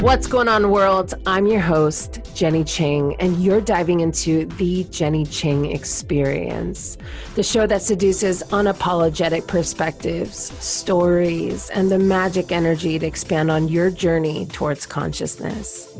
[0.00, 1.14] What's going on, world?
[1.26, 6.98] I'm your host, Jenny Chang, and you're diving into the Jenny Chang experience,
[7.34, 13.90] the show that seduces unapologetic perspectives, stories, and the magic energy to expand on your
[13.90, 15.98] journey towards consciousness.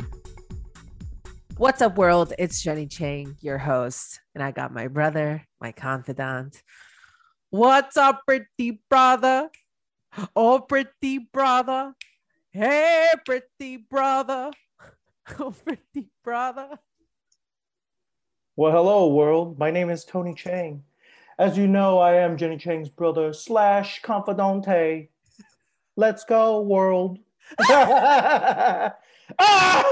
[1.57, 2.35] What's up, world?
[2.39, 6.63] It's Jenny Chang, your host, and I got my brother, my confidant.
[7.49, 9.49] What's up, pretty brother?
[10.37, 11.95] Oh, pretty brother.
[12.57, 14.51] Hey, pretty brother.
[15.39, 16.79] Oh, pretty brother.
[18.55, 19.59] Well, hello, world.
[19.59, 20.85] My name is Tony Chang.
[21.39, 25.11] As you know, I am Jenny Chang's brother slash confidante.
[25.97, 27.19] Let's go, world.
[29.29, 29.85] hey, I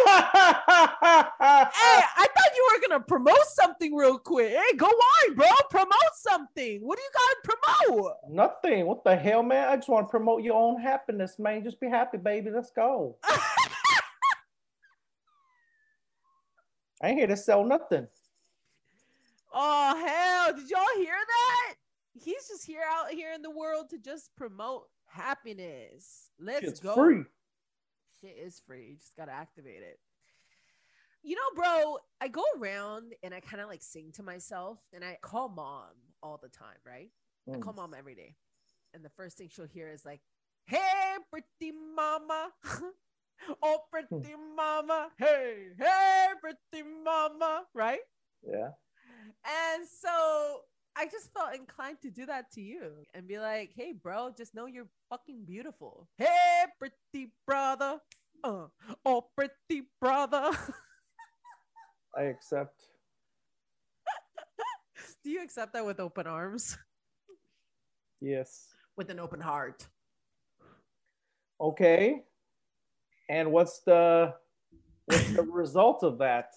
[2.16, 4.50] thought you were gonna promote something real quick.
[4.50, 5.46] Hey, go on, bro.
[5.70, 6.80] Promote something.
[6.82, 7.36] What do you gotta
[7.92, 8.12] promote?
[8.30, 8.86] Nothing.
[8.86, 9.68] What the hell, man?
[9.68, 11.62] I just want to promote your own happiness, man.
[11.64, 12.50] Just be happy, baby.
[12.50, 13.16] Let's go.
[17.02, 18.06] I ain't here to sell nothing.
[19.52, 20.54] Oh hell!
[20.56, 21.74] Did y'all hear that?
[22.14, 26.30] He's just here out here in the world to just promote happiness.
[26.40, 26.94] Let's It's go.
[26.94, 27.24] free.
[28.24, 28.86] Shit is free.
[28.90, 29.98] You just gotta activate it.
[31.22, 35.04] You know, bro, I go around and I kind of like sing to myself and
[35.04, 35.90] I call mom
[36.22, 37.10] all the time, right?
[37.52, 37.62] I Mm.
[37.62, 38.36] call mom every day.
[38.92, 40.20] And the first thing she'll hear is like,
[40.66, 42.50] Hey, pretty mama.
[43.62, 45.10] oh, pretty mama.
[45.18, 47.66] Hey, hey, pretty mama.
[47.74, 48.00] Right?
[48.42, 48.70] Yeah.
[49.44, 50.64] And so
[50.96, 54.54] I just felt inclined to do that to you and be like, hey, bro, just
[54.54, 56.08] know you're fucking beautiful.
[56.16, 57.98] Hey, pretty brother.
[58.44, 58.66] Uh,
[59.04, 60.50] oh, pretty brother.
[62.16, 62.84] I accept.
[65.24, 66.78] do you accept that with open arms?
[68.20, 68.68] Yes.
[68.96, 69.86] With an open heart?
[71.60, 72.22] Okay.
[73.28, 74.34] And what's the
[75.06, 76.54] what's the result of that?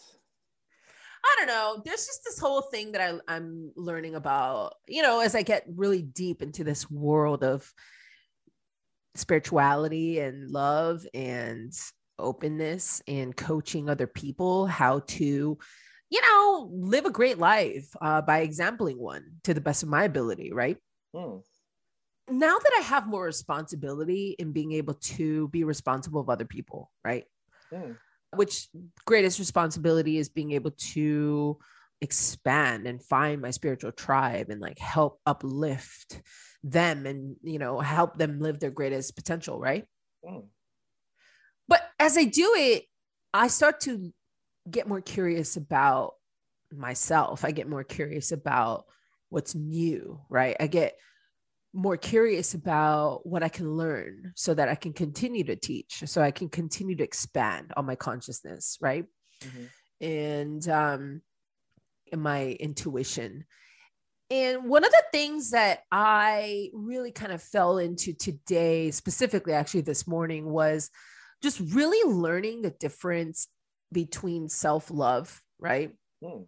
[1.28, 1.82] I don't know.
[1.84, 5.66] There's just this whole thing that I, I'm learning about, you know, as I get
[5.68, 7.72] really deep into this world of
[9.16, 11.74] spirituality and love and
[12.20, 15.58] openness and coaching other people how to,
[16.10, 20.06] you know, live a great life uh, by exempling one to the best of my
[20.06, 20.78] ability, right?
[21.14, 21.38] Hmm.
[22.30, 26.92] Now that I have more responsibility in being able to be responsible of other people,
[27.04, 27.26] right?
[27.74, 27.94] Hmm.
[28.36, 28.68] Which
[29.06, 31.58] greatest responsibility is being able to
[32.02, 36.22] expand and find my spiritual tribe and like help uplift
[36.64, 39.86] them and you know help them live their greatest potential right?
[40.28, 40.40] Hmm.
[41.68, 42.84] but as i do it
[43.34, 44.12] i start to
[44.70, 46.14] get more curious about
[46.76, 47.46] myself.
[47.46, 48.86] I get more curious about
[49.30, 50.56] what's new right?
[50.60, 50.98] I get
[51.78, 56.22] more curious about what i can learn so that i can continue to teach so
[56.24, 59.06] i can continue to expand on my consciousness right
[59.44, 59.70] Mhm.
[60.02, 61.22] and um
[62.12, 63.46] and my intuition
[64.32, 69.82] and one of the things that i really kind of fell into today specifically actually
[69.82, 70.90] this morning was
[71.44, 73.48] just really learning the difference
[73.92, 75.92] between self-love right
[76.24, 76.44] Hmm.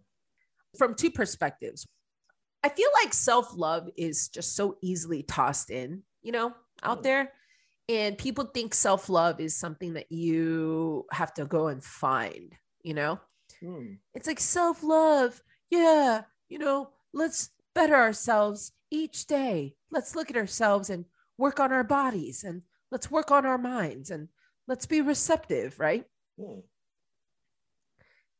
[0.76, 1.86] from two perspectives.
[2.62, 7.02] I feel like self love is just so easily tossed in, you know, out Mm.
[7.02, 7.32] there.
[7.88, 12.94] And people think self love is something that you have to go and find, you
[12.94, 13.18] know?
[13.60, 13.94] Hmm.
[14.14, 15.42] It's like self love.
[15.70, 16.22] Yeah.
[16.48, 19.76] You know, let's better ourselves each day.
[19.90, 21.04] Let's look at ourselves and
[21.38, 24.28] work on our bodies and let's work on our minds and
[24.66, 26.04] let's be receptive, right?
[26.38, 26.60] Hmm.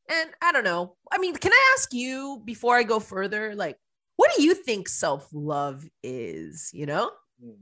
[0.09, 0.97] And I don't know.
[1.11, 3.79] I mean, can I ask you before I go further, like,
[4.21, 6.71] what do you think self love is?
[6.75, 7.11] You know,
[7.43, 7.53] Hmm.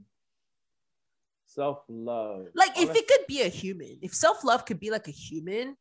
[1.47, 2.49] Self love.
[2.55, 5.77] like if it could be a human, if self love could be like a human,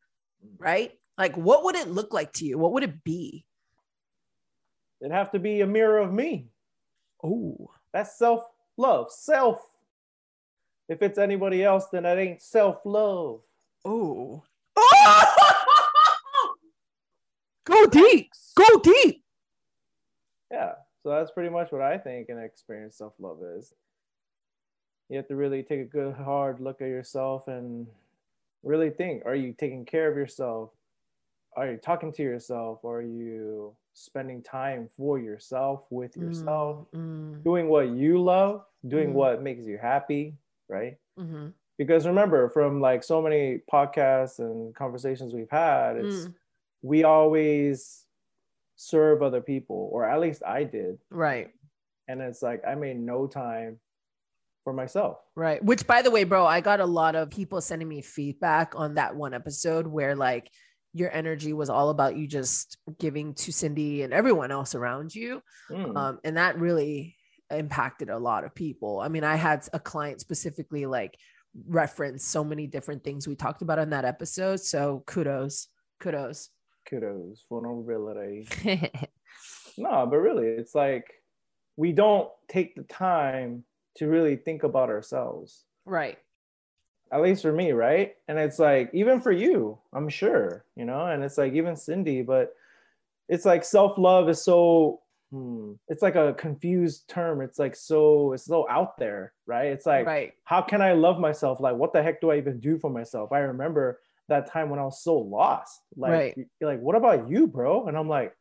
[0.56, 0.92] right?
[1.16, 2.58] Like, what would it look like to you?
[2.58, 3.44] What would it be?
[5.00, 6.48] it'd have to be a mirror of me.
[7.22, 8.44] Oh, That's self
[8.76, 9.10] love.
[9.12, 9.60] Self.
[10.88, 13.40] If it's anybody else, then that ain't self love.
[13.84, 14.42] oh,
[17.64, 19.22] go deep, go deep.
[20.50, 20.72] Yeah.
[21.02, 23.72] So that's pretty much what I think and experience self love is.
[25.08, 27.86] You have to really take a good hard look at yourself and
[28.62, 30.70] really think are you taking care of yourself?
[31.56, 32.84] Are you talking to yourself?
[32.84, 36.86] Are you spending time for yourself with yourself?
[36.94, 39.14] Mm, Doing what you love, doing Mm.
[39.14, 40.36] what makes you happy,
[40.68, 40.98] right?
[41.18, 46.34] mhm, Because remember, from like so many podcasts and conversations we've had, it's Mm.
[46.82, 48.06] we always
[48.78, 50.98] serve other people, or at least I did.
[51.10, 51.50] right.
[52.10, 53.80] And it's like I made no time
[54.64, 55.18] for myself.
[55.36, 55.62] Right.
[55.62, 58.94] Which, by the way, bro, I got a lot of people sending me feedback on
[58.94, 60.50] that one episode where like
[60.94, 65.42] your energy was all about you just giving to Cindy and everyone else around you.
[65.70, 65.96] Mm.
[65.96, 67.14] Um, and that really
[67.50, 69.00] impacted a lot of people.
[69.00, 71.18] I mean, I had a client specifically like
[71.66, 74.60] reference so many different things we talked about in that episode.
[74.60, 75.68] So kudos,
[76.00, 76.48] kudos.
[76.88, 78.48] Kudos, vulnerability.
[79.78, 81.06] no, but really, it's like
[81.76, 83.64] we don't take the time
[83.96, 85.64] to really think about ourselves.
[85.84, 86.18] right.
[87.10, 88.16] At least for me, right?
[88.28, 92.20] And it's like even for you, I'm sure, you know, and it's like even Cindy,
[92.20, 92.54] but
[93.30, 95.00] it's like self-love is so
[95.30, 97.40] hmm, it's like a confused term.
[97.40, 99.68] It's like so it's so out there, right?
[99.68, 100.34] It's like right.
[100.44, 101.60] how can I love myself?
[101.60, 103.32] Like, what the heck do I even do for myself?
[103.32, 105.80] I remember that time when I was so lost.
[105.96, 106.48] Like, Right.
[106.60, 107.86] you're like, what about you, bro?
[107.86, 108.34] And I'm like,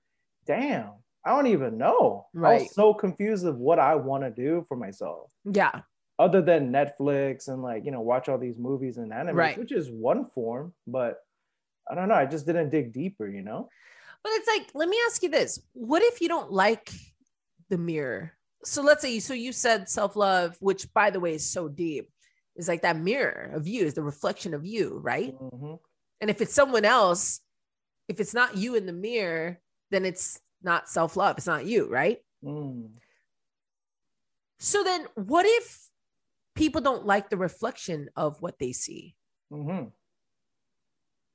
[0.45, 0.91] damn,
[1.25, 2.27] I don't even know.
[2.35, 2.61] I Right.
[2.61, 5.81] was so confused of what I want to do for myself, Yeah.
[6.19, 9.57] other than Netflix and like, you know, watch all these movies and anime, Right.
[9.57, 11.19] which is one form, but
[11.89, 12.15] I don't know.
[12.15, 13.69] I just didn't dig deeper, you know?
[14.23, 15.61] But it's like, let me ask you this.
[15.73, 16.91] What if you don't like
[17.69, 18.33] the mirror?
[18.63, 22.09] So let's say, so you said self love, which by the way is so deep,
[22.57, 25.33] is like that mirror of you, is the reflection of you, right?
[25.39, 25.79] Mhm.
[26.21, 27.41] And if it's someone else,
[28.07, 29.61] if it's not you in the mirror,
[29.91, 31.37] then it's not self love.
[31.37, 32.23] It's not you, right?
[32.43, 32.89] Mm.
[34.59, 35.89] So then what if
[36.55, 39.15] people don't like the reflection of what they see?
[39.51, 39.85] hmm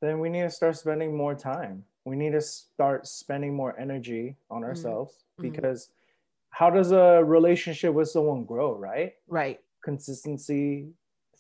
[0.01, 1.85] Then we need to start spending more time.
[2.05, 5.43] We need to start spending more energy on ourselves Mhm.
[5.43, 5.93] because
[6.51, 9.15] how does a relationship with someone grow, right?
[9.29, 9.61] Right.
[9.83, 10.93] Consistency,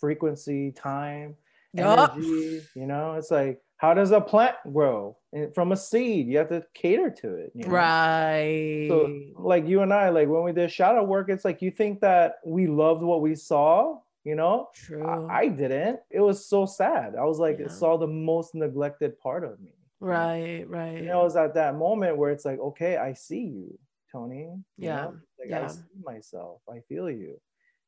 [0.06, 1.37] frequency, time,
[1.76, 2.60] energy.
[2.75, 5.16] You know, it's like how does a plant grow
[5.54, 6.26] from a seed?
[6.28, 7.52] You have to cater to it.
[7.54, 7.70] you know?
[7.72, 8.87] Right.
[8.88, 8.96] So,
[9.38, 12.37] like you and I, like when we did shadow work, it's like you think that
[12.44, 14.69] we loved what we saw, you know?
[14.75, 15.04] True.
[15.06, 16.00] I, I didn't.
[16.10, 17.14] It was so sad.
[17.19, 17.66] I was like, Yeah.
[17.66, 19.72] it saw the most neglected part of me.
[20.00, 20.64] right.
[20.69, 20.99] Right.
[20.99, 23.78] And it was at that moment where it's like, okay, I see you,
[24.12, 24.43] Tony.
[24.43, 25.14] you Yeah, know?
[25.40, 26.60] Like I see myself.
[26.70, 27.40] I feel you.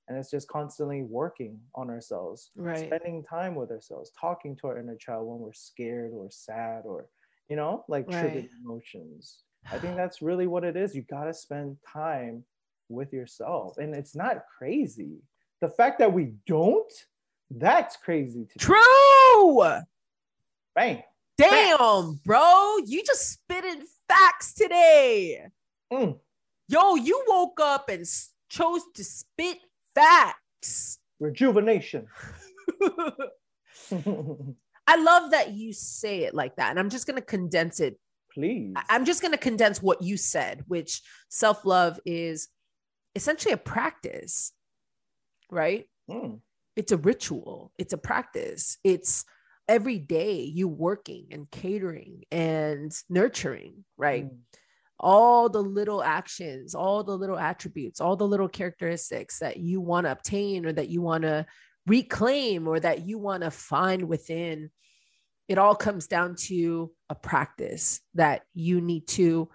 [0.06, 2.86] And it's just constantly working on ourselves, right.
[2.86, 7.06] spending time with ourselves, talking to our inner child when we're scared or sad or,
[7.48, 9.38] you know, like triggered emotions.
[9.72, 10.94] I think that's really what it is.
[10.94, 12.44] You got to spend time
[12.90, 13.78] with yourself.
[13.78, 15.22] And it's not crazy.
[15.62, 16.92] The fact that we don't,
[17.50, 18.58] that's crazy to.
[18.58, 19.80] True.
[20.74, 21.02] Bang.
[21.38, 22.76] Damn, bro.
[22.84, 25.46] You just spitting facts today.
[25.92, 26.18] Mm.
[26.68, 28.04] Yo, you woke up and
[28.48, 29.58] chose to spit
[29.94, 30.98] facts.
[31.20, 32.06] Rejuvenation.
[34.86, 36.70] I love that you say it like that.
[36.70, 37.98] And I'm just going to condense it.
[38.32, 38.74] Please.
[38.88, 42.48] I'm just going to condense what you said, which self love is
[43.14, 44.52] essentially a practice,
[45.50, 45.86] right?
[46.10, 46.40] Mm.
[46.76, 48.78] It's a ritual, it's a practice.
[48.82, 49.24] It's
[49.68, 54.26] every day you working and catering and nurturing, right?
[54.26, 54.36] Mm.
[55.04, 60.06] All the little actions, all the little attributes, all the little characteristics that you want
[60.06, 61.44] to obtain or that you want to
[61.86, 64.70] reclaim or that you want to find within,
[65.46, 69.50] it all comes down to a practice that you need to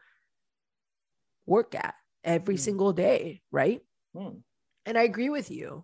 [1.47, 2.59] work at every Mm.
[2.59, 3.81] single day, right?
[4.15, 4.43] Mm.
[4.85, 5.83] And I agree with you.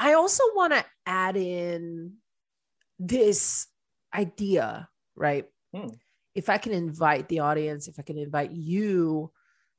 [0.00, 2.14] I also want to add in
[2.98, 3.68] this
[4.12, 5.46] idea, right?
[5.72, 5.90] Hmm.
[6.34, 9.30] If I can invite the audience, if I can invite you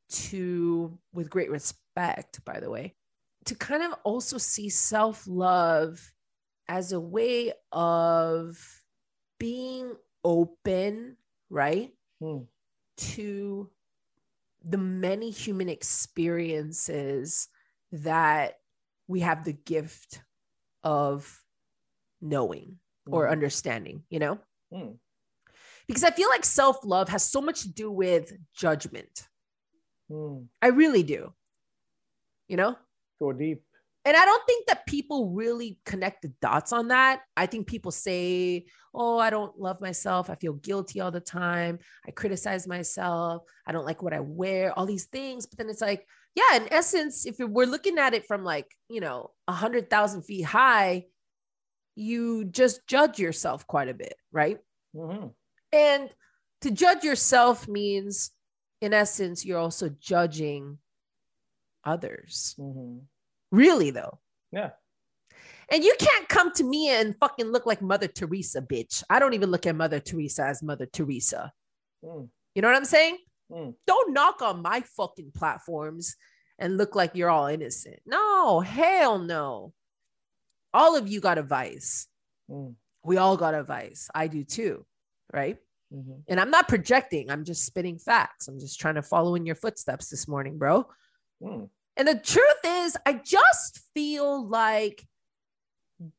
[0.10, 2.96] to, with great respect, by the way,
[3.46, 6.12] to kind of also see self love
[6.68, 8.58] as a way of
[9.40, 11.18] being open,
[11.50, 11.92] right?
[12.20, 12.44] Hmm.
[12.98, 13.70] To
[14.64, 17.50] the many human experiences
[17.92, 18.56] that
[19.08, 20.22] we have the gift
[20.84, 21.44] of
[22.22, 22.80] knowing
[23.12, 23.32] or Mm.
[23.32, 24.40] understanding, you know?
[24.74, 24.98] Mm.
[25.88, 29.28] Because I feel like self love has so much to do with judgment.
[30.10, 30.48] Mm.
[30.62, 31.34] I really do,
[32.48, 32.76] you know?
[33.20, 33.62] Go deep.
[34.06, 37.22] And I don't think that people really connect the dots on that.
[37.36, 40.30] I think people say, Oh, I don't love myself.
[40.30, 41.80] I feel guilty all the time.
[42.08, 43.44] I criticize myself.
[43.66, 45.48] I don't like what I wear, all these things.
[45.48, 49.02] But then it's like, yeah, in essence, if we're looking at it from like, you
[49.02, 51.06] know, a hundred thousand feet high,
[51.96, 54.60] you just judge yourself quite a bit, right?
[54.96, 55.34] Mhm.
[55.76, 56.10] And
[56.62, 58.32] to judge yourself means,
[58.82, 60.80] in essence, you're also judging
[61.84, 62.56] others.
[62.58, 63.02] Mhm.
[63.52, 64.20] Really, though.
[64.52, 64.72] Yeah.
[65.70, 69.04] And you can't come to me and fucking look like Mother Teresa, bitch.
[69.10, 71.52] I don't even look at Mother Teresa as Mother Teresa.
[72.04, 72.30] Mm.
[72.54, 73.18] You know what I'm saying?
[73.52, 73.76] Mm.
[73.86, 76.16] Don't knock on my fucking platforms
[76.60, 78.00] and look like you're all innocent.
[78.06, 79.74] No, hell no.
[80.74, 82.08] All of you got a vice.
[82.50, 82.76] Mm.
[83.04, 84.10] We all got a vice.
[84.14, 84.86] I do too,
[85.34, 85.58] right?
[85.94, 86.24] Mhm.
[86.28, 88.48] And I'm not projecting, I'm just spitting facts.
[88.48, 90.88] I'm just trying to follow in your footsteps this morning, bro.
[91.42, 91.70] Mm.
[91.98, 95.06] And the truth is, I just feel like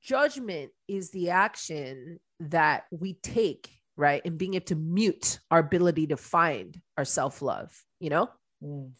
[0.00, 4.23] judgment is the action that we take, right?
[4.25, 8.30] And being able to mute our ability to find our self love, you know?
[8.62, 8.92] Mm.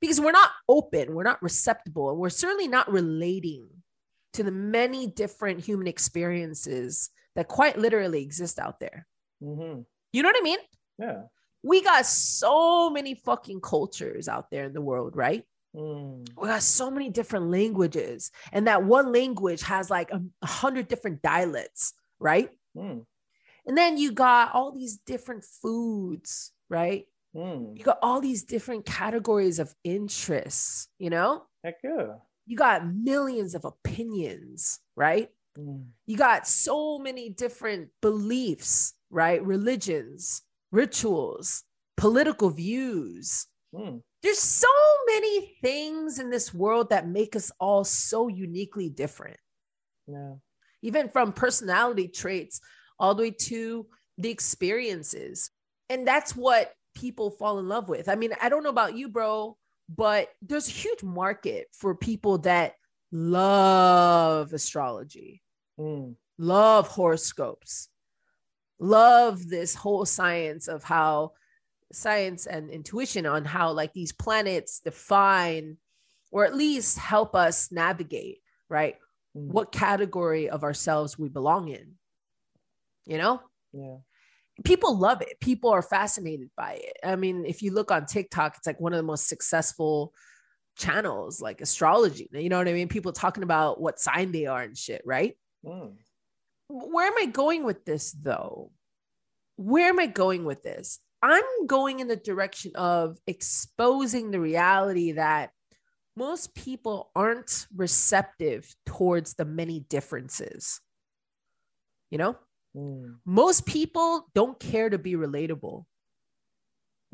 [0.00, 3.68] Because we're not open, we're not receptible, and we're certainly not relating
[4.32, 9.06] to the many different human experiences that quite literally exist out there.
[9.42, 9.84] Mhm.
[10.12, 10.58] You know what I mean?
[10.98, 11.22] Yeah.
[11.62, 15.44] We got so many fucking cultures out there in the world, right?
[15.74, 16.28] Mm.
[16.36, 21.22] we got so many different languages and that one language has like a, hundred different
[21.22, 23.06] dialects right Mm.
[23.64, 27.78] and then you got all these different foods right Mm.
[27.78, 32.16] you got all these different categories of interests you know Heck yeah.
[32.44, 35.86] you got millions of opinions right Mm.
[36.04, 40.42] you got so many different beliefs right religions
[40.72, 41.62] rituals
[41.96, 44.02] political views Mm.
[44.22, 44.68] there's so
[45.06, 49.38] many things in this world that make us all so uniquely different
[50.06, 50.34] Yeah.
[50.82, 52.60] even from personality traits
[52.98, 53.86] all the way to
[54.18, 55.50] the experiences
[55.88, 59.08] and that's what people fall in love with i mean i don't know about you
[59.08, 59.56] bro
[59.88, 62.74] but there's a huge market for people that
[63.12, 65.42] love astrology
[65.80, 66.16] Mm.
[66.38, 67.88] love horoscopes,
[68.82, 71.32] love this whole science of how
[71.92, 75.76] science and intuition on how like these planets define
[76.32, 78.96] or at least help us navigate, right?
[79.36, 79.52] Mm.
[79.52, 81.92] What category of ourselves we belong in.
[83.06, 83.40] You know?
[83.72, 83.96] Yeah.
[84.64, 85.40] People love it.
[85.40, 86.96] People are fascinated by it.
[87.04, 90.12] I mean, if you look on TikTok, it's like one of the most successful
[90.76, 92.28] channels, like astrology.
[92.32, 92.88] You know what I mean?
[92.88, 95.36] People talking about what sign they are and shit, right?
[95.64, 95.92] Mm.
[96.72, 98.70] Where am I going with this though?
[99.56, 101.00] Where am I going with this?
[101.22, 105.50] I'm going in the direction of exposing the reality that
[106.16, 110.80] most people aren't receptive towards the many differences.
[112.10, 112.36] You know,
[112.74, 113.18] Mm.
[113.26, 115.84] most people don't care to be relatable,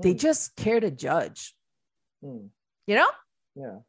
[0.01, 0.19] they Mm.
[0.19, 1.57] just care to judge.
[2.23, 2.51] Mm.
[2.87, 3.11] You know,
[3.57, 3.81] Yeah.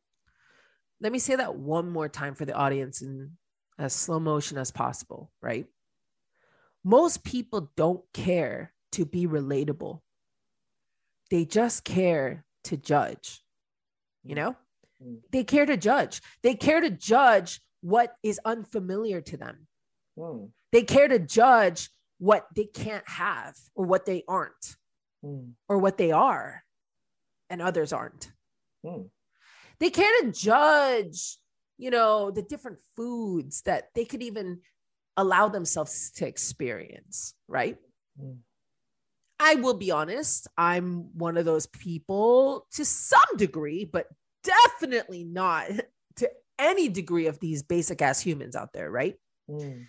[0.99, 3.37] let me say that one more time for the audience in
[3.79, 5.65] as slow motion as possible, right?
[6.83, 10.01] Most people don't care to be relatable.
[11.31, 13.41] They just care to judge.
[14.23, 14.55] You know?
[15.03, 15.19] Mm.
[15.31, 16.21] They care to judge.
[16.43, 19.67] They care to judge what is unfamiliar to them.
[20.17, 20.49] Mm.
[20.71, 24.75] They care to judge what they can't have or what they aren't
[25.23, 25.51] Mm.
[25.67, 26.63] or what they are
[27.49, 28.31] and others aren't.
[28.85, 29.09] Mm.
[29.79, 31.37] they care to judge
[31.79, 34.59] you know the different foods that they could even
[35.17, 37.77] allow themselves to experience right
[38.21, 38.39] Mm.
[39.39, 44.07] i will be honest i'm one of those people to some degree but
[44.43, 45.67] definitely not
[46.17, 49.15] to any degree of these basic ass humans out there right
[49.49, 49.85] Mm.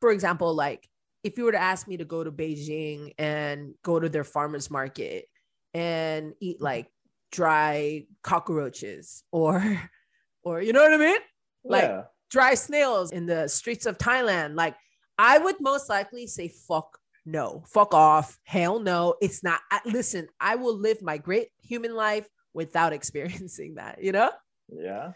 [0.00, 0.88] for example like
[1.22, 4.70] if you were to ask me to go to beijing and go to their farmers
[4.70, 5.26] market
[5.74, 6.88] and eat like
[7.32, 9.52] dry cockroaches or
[10.46, 11.20] or you know what i mean?
[11.64, 12.02] Like- yeah.
[12.30, 14.54] dry snails in the streets of thailand.
[14.54, 14.76] Like
[15.18, 16.98] i would most likely say fuck
[17.28, 17.64] no.
[17.66, 18.38] Fuck off.
[18.44, 19.16] Hell no.
[19.20, 24.12] It's not I- listen i will live my great human life without experiencing that you
[24.12, 24.30] know?
[24.70, 25.12] Yeah.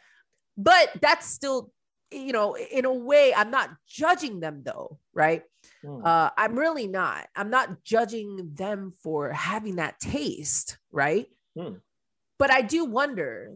[0.57, 1.73] but that's still
[2.13, 5.43] you know in a way i'm not judging them though right?
[5.85, 6.05] Mm.
[6.05, 7.23] uh i'm really not.
[7.39, 11.27] I'm not judging them for having that taste right?
[11.57, 11.75] Hmm.
[12.41, 13.55] but i do wonder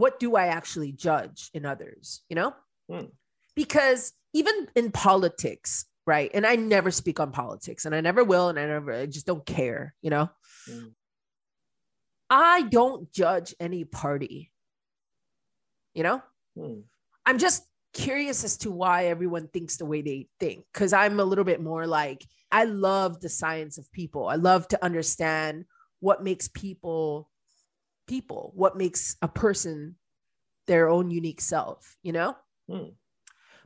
[0.00, 2.52] what do i actually judge in others you know
[2.90, 3.06] Hmm.
[3.54, 8.48] because even in politics right and i never speak on politics and i never will
[8.50, 10.28] and i never i just don't care you know
[10.68, 10.90] Mm.
[12.30, 14.50] i don't judge any party
[15.94, 16.22] you know
[16.58, 16.82] Mm.
[17.26, 21.24] I'm just curious as to why everyone thinks the way they think because I'm a
[21.24, 24.28] little bit more like I love the science of people.
[24.28, 25.64] I love to understand
[25.98, 27.28] what makes people
[28.06, 29.96] people, what makes a person
[30.66, 32.36] their own unique self, you know?
[32.70, 32.90] Hmm.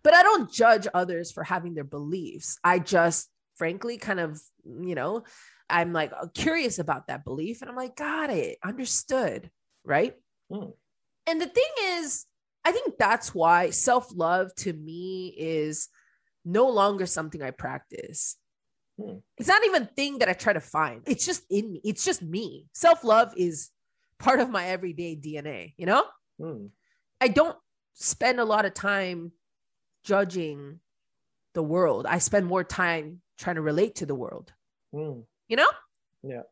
[0.02, 2.58] But I don't judge others for having their beliefs.
[2.62, 5.24] I just frankly kind of, you know,
[5.68, 9.50] I'm like curious about that belief and I'm like, got it, understood,
[9.84, 10.14] right?
[10.52, 10.70] Hmm.
[11.26, 12.26] And the thing is,
[12.64, 15.88] I think that's why self love to me is
[16.44, 18.36] no longer something I practice.
[19.00, 19.18] Hmm.
[19.36, 21.02] It's not even thing that I try to find.
[21.06, 21.80] It's just in me.
[21.84, 22.66] It's just me.
[22.72, 23.70] Self love is
[24.18, 26.04] part of my everyday DNA, you know?
[26.40, 26.70] Mm.
[27.20, 27.56] I don't
[27.94, 29.32] spend a lot of time
[30.04, 30.80] judging
[31.54, 32.06] the world.
[32.06, 34.52] I spend more time trying to relate to the world.
[34.94, 35.24] Mm.
[35.48, 35.70] You know?
[36.22, 36.42] Yeah.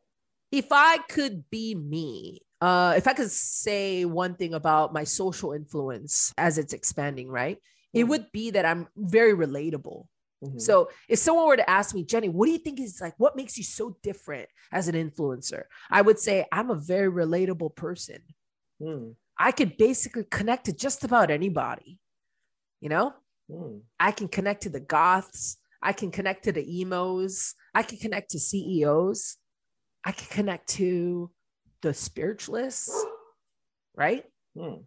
[0.52, 5.52] If I could be me, uh, if I could say one thing about my social
[5.52, 7.58] influence as it's expanding, right?
[7.92, 8.08] It Mhm.
[8.08, 10.06] would be that I'm very relatable.
[10.46, 10.60] Mhm.
[10.60, 13.36] So if someone were to ask me, Jenny, what do you think is like, what
[13.36, 15.64] makes you so different as an influencer?
[15.90, 18.18] I would say I'm a very relatable person.
[18.80, 19.16] Mm.
[19.38, 21.98] I could basically connect to just about anybody.
[22.80, 23.14] You know,
[23.50, 23.82] Mm.
[24.00, 25.56] I can connect to the goths.
[25.80, 27.54] I can connect to the emos.
[27.74, 29.36] I can connect to CEOs.
[30.04, 31.30] I can connect to
[31.82, 33.04] the spiritualists,
[33.94, 34.24] right?
[34.56, 34.84] Mm.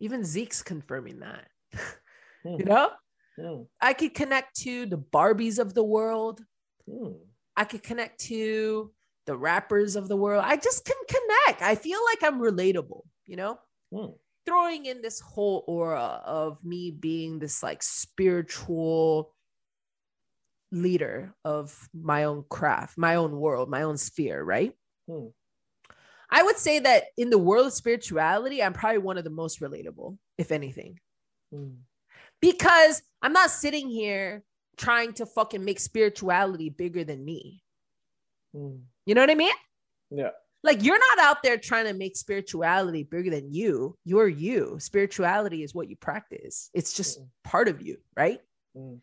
[0.00, 1.48] Even Zeke's confirming that.
[2.44, 2.90] You know,
[3.38, 3.66] Mm.
[3.80, 6.40] I could connect to the Barbies of the world.
[6.88, 7.16] Mm.
[7.56, 8.92] I could connect to
[9.26, 10.44] the rappers of the world.
[10.46, 11.62] I just can connect.
[11.62, 13.58] I feel like I'm relatable, you know?
[13.92, 14.14] Mm.
[14.44, 19.34] Throwing in this whole aura of me being this like spiritual
[20.72, 24.72] leader of my own craft, my own world, my own sphere, right?
[25.08, 25.26] Hmm.
[26.30, 29.60] I would say that in the world of spirituality, I'm probably one of the most
[29.60, 30.98] relatable, if anything
[31.54, 31.76] Mm.
[32.42, 34.42] Because I'm not sitting here
[34.76, 37.62] trying to fucking make spirituality bigger than me.
[38.54, 38.80] Mm.
[39.06, 39.52] You know what I mean?
[40.10, 40.30] Yeah.
[40.62, 43.96] Like you're not out there trying to make spirituality bigger than you.
[44.04, 44.76] You're you.
[44.78, 46.68] Spirituality is what you practice.
[46.74, 47.28] It's just Mm.
[47.44, 48.40] part of you, right?
[48.76, 49.00] Mm.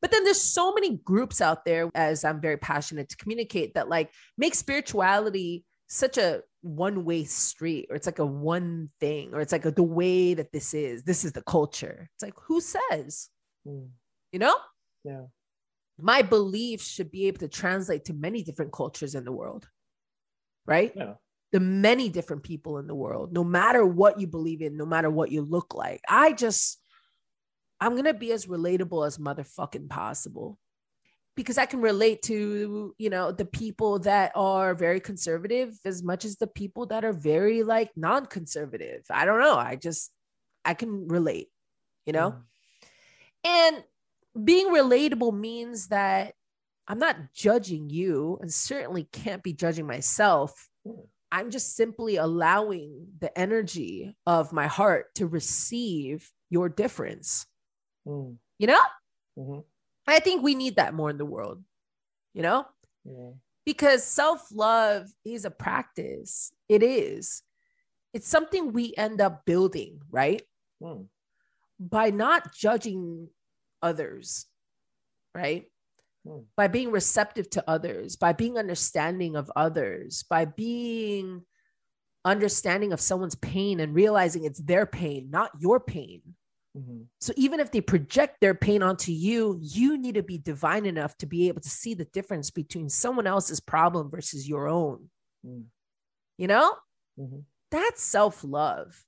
[0.00, 3.88] But then there's so many groups out there as I'm very passionate to communicate that
[3.88, 9.40] like make spirituality such a one way street or it's like a one thing or
[9.40, 11.02] it's like a, the way that this is.
[11.02, 12.08] This is the culture.
[12.14, 13.28] It's like who says?
[13.66, 13.88] Mm.
[14.32, 14.54] You know?
[15.04, 15.22] Yeah.
[15.98, 19.68] my beliefs should be able to translate to many different cultures in the world,
[20.66, 20.92] right?
[20.94, 21.14] Yeah.
[21.52, 25.08] The many different people in the world, no matter what you believe in, no matter
[25.08, 26.02] what you look like.
[26.06, 26.78] I just,
[27.80, 30.58] I'm going to be as relatable as motherfucking possible
[31.38, 36.24] because I can relate to, you know, the people that are very conservative as much
[36.24, 39.04] as the people that are very like non conservative.
[39.08, 39.54] I don't know.
[39.54, 40.10] I just,
[40.64, 41.46] I can relate,
[42.04, 42.32] you know?
[42.32, 42.42] Mm.
[43.44, 46.34] And being relatable means that
[46.88, 50.68] I'm not judging you and certainly can't be judging myself.
[50.84, 51.06] Mm.
[51.30, 57.46] I'm just simply allowing the energy of my heart to receive your difference.
[58.04, 58.38] Mm.
[58.58, 58.82] You know,
[59.38, 59.64] Mhm.
[60.08, 61.62] I think we need that more in the world,
[62.34, 62.66] you know,
[63.04, 63.32] Yeah.
[63.64, 66.52] because self love is a practice.
[66.68, 67.42] It is.
[68.14, 70.42] It's something we end up building, right?
[70.82, 71.08] Mm.
[71.80, 73.28] by not judging
[73.82, 74.46] others,
[75.34, 75.70] right?
[76.26, 76.40] Hmm.
[76.56, 81.44] By being receptive to others, by being understanding of others, by being
[82.24, 86.22] understanding of someone's pain and realizing it's their pain, not your pain.
[86.78, 87.06] Mhm.
[87.20, 91.16] So even if they project their pain onto you, you need to be divine enough
[91.18, 95.10] to be able to see the difference between someone else's problem versus your own.
[95.44, 95.66] Mm.
[96.36, 96.76] You know?
[97.18, 97.44] Mhm.
[97.70, 99.04] that's self love.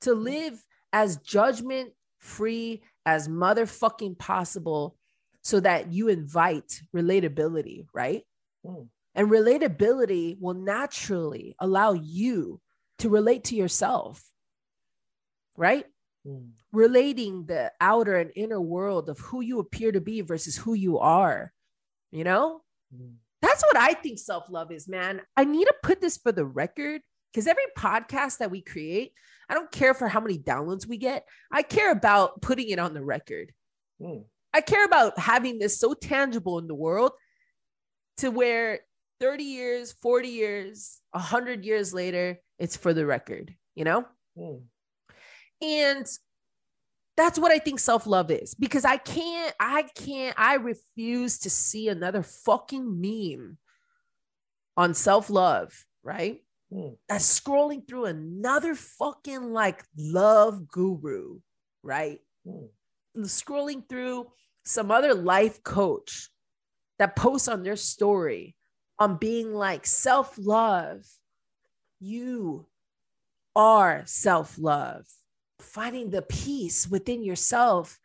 [0.00, 4.96] To live as judgment free as motherfucking possible
[5.42, 8.26] so that you invite relatability, right?
[8.64, 8.88] Mm.
[9.14, 12.60] And relatability will naturally allow you
[12.98, 14.28] to relate to yourself,
[15.56, 15.86] right?
[16.26, 16.50] Mm.
[16.72, 20.98] Relating the outer and inner world of who you appear to be versus who you
[20.98, 21.52] are,
[22.10, 22.62] you know?
[22.94, 23.14] Mm.
[23.42, 25.20] That's what I think self love is, man.
[25.36, 29.12] I need to put this for the record because every podcast that we create,
[29.48, 31.26] I don't care for how many downloads we get.
[31.52, 33.52] I care about putting it on the record.
[34.00, 34.24] Mm.
[34.54, 37.12] I care about having this so tangible in the world
[38.18, 38.80] to where
[39.20, 44.06] 30 years, 40 years, 100 years later, it's for the record, you know?
[44.38, 44.62] Mm.
[45.62, 46.06] And
[47.16, 51.50] that's what I think self love is because I can't, I can't, I refuse to
[51.50, 53.58] see another fucking meme
[54.76, 56.42] on self love, right?
[56.72, 56.96] Mm.
[57.08, 61.38] That's scrolling through another fucking like love guru,
[61.82, 62.20] right?
[62.46, 62.68] Mm.
[63.18, 64.26] Scrolling through
[64.64, 66.30] some other life coach
[66.98, 68.56] that posts on their story
[68.98, 71.04] on being like self love.
[72.00, 72.66] You
[73.54, 75.06] are self love
[75.60, 77.98] finding the peace within yourself,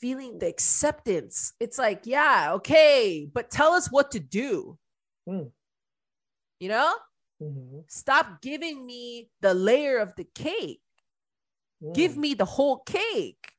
[0.00, 1.52] feeling the acceptance.
[1.60, 4.78] It's like, yeah, okay, but tell us what to do.
[5.28, 5.52] Mm.
[6.60, 6.94] You know,
[7.40, 7.90] Mhm.
[7.90, 10.82] stop giving me the layer of the cake,
[11.94, 12.16] give Mm.
[12.16, 13.52] me the whole cake.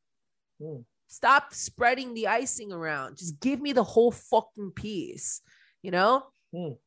[0.61, 0.85] Mm.
[1.07, 3.17] Stop spreading the icing around.
[3.17, 5.41] Just give me the whole fucking piece,
[5.81, 6.31] you know?
[6.53, 6.79] Mm.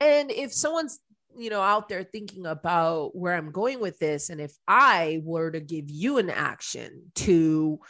[0.00, 0.98] And if someone's
[1.36, 5.50] you know, out there thinking about where I'm going with this, and if I were
[5.50, 7.80] to give you an action to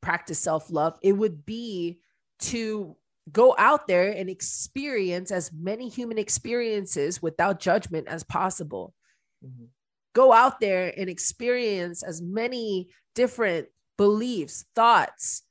[0.00, 2.00] practice self love, it would be
[2.40, 2.96] to
[3.30, 8.94] go out there and experience as many human experiences without judgment as possible.
[9.44, 9.66] Mm-hmm.
[10.14, 15.42] Go out there and experience as many different beliefs, thoughts,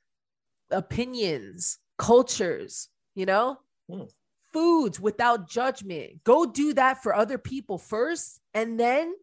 [0.70, 3.58] opinions, cultures, you know,
[3.90, 4.08] mm.
[4.52, 6.24] Foods without judgment.
[6.24, 8.40] Go do that for other people first.
[8.54, 9.14] And then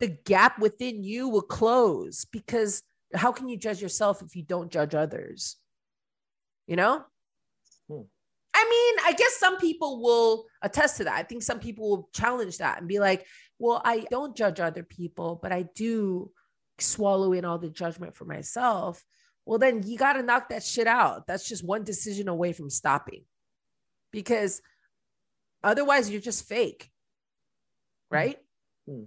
[0.00, 2.82] the gap within you will close because
[3.14, 5.56] how can you judge yourself if you don't judge others?
[6.66, 7.04] You know?
[7.88, 8.02] Hmm.
[8.54, 11.14] I mean, I guess some people will attest to that.
[11.14, 13.26] I think some people will challenge that and be like,
[13.58, 16.30] well, I don't judge other people, but I do
[16.78, 19.04] swallow in all the judgment for myself.
[19.44, 21.26] Well, then you got to knock that shit out.
[21.26, 23.24] That's just one decision away from stopping
[24.16, 24.62] because
[25.62, 26.90] otherwise you're just fake,
[28.10, 28.38] right?
[28.88, 29.02] Hmm.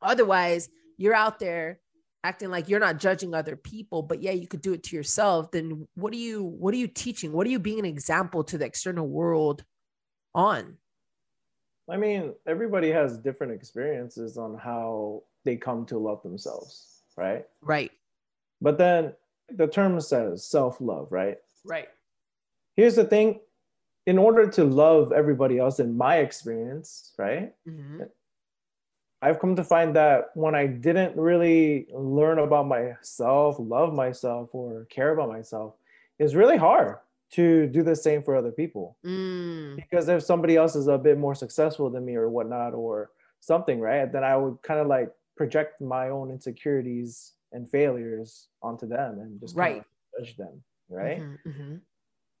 [0.00, 1.80] Otherwise, you're out there
[2.22, 5.50] acting like you're not judging other people but yeah you could do it to yourself.
[5.50, 7.32] Then what are you what are you teaching?
[7.32, 9.64] What are you being an example to the external world
[10.36, 10.76] on?
[11.90, 17.44] I mean everybody has different experiences on how they come to love themselves right?
[17.60, 17.90] Right.
[18.62, 19.14] But then
[19.50, 21.38] the term says self-love right?
[21.64, 21.88] Right.
[22.76, 23.40] Here's the thing
[24.06, 28.02] in order to love everybody else in my experience right mm-hmm.
[29.24, 34.84] I've come to find that when I didn't really learn about myself, love myself, or
[34.90, 35.76] care about myself,
[36.18, 36.98] it's really hard
[37.30, 38.98] to do the same for other people.
[39.02, 39.76] Mm.
[39.76, 43.80] Because if somebody else is a bit more successful than me or whatnot, or something,
[43.80, 49.20] right, then I would kind of like project my own insecurities and failures onto them
[49.20, 49.82] and just right.
[50.18, 51.20] judge them, right?
[51.20, 51.74] Mm-hmm, mm-hmm.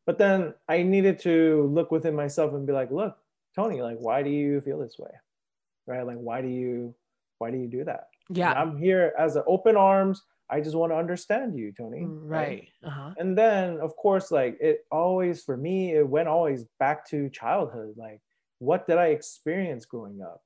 [0.06, 3.16] But then I needed to look within myself and be like, look,
[3.54, 5.10] Tony, like, why do you feel this way?
[5.86, 6.94] right like why do you
[7.38, 10.76] why do you do that yeah and i'm here as an open arms i just
[10.76, 12.68] want to understand you tony mm, right, right?
[12.84, 13.10] Uh-huh.
[13.18, 17.94] and then of course like it always for me it went always back to childhood
[17.96, 18.20] like
[18.58, 20.42] what did i experience growing up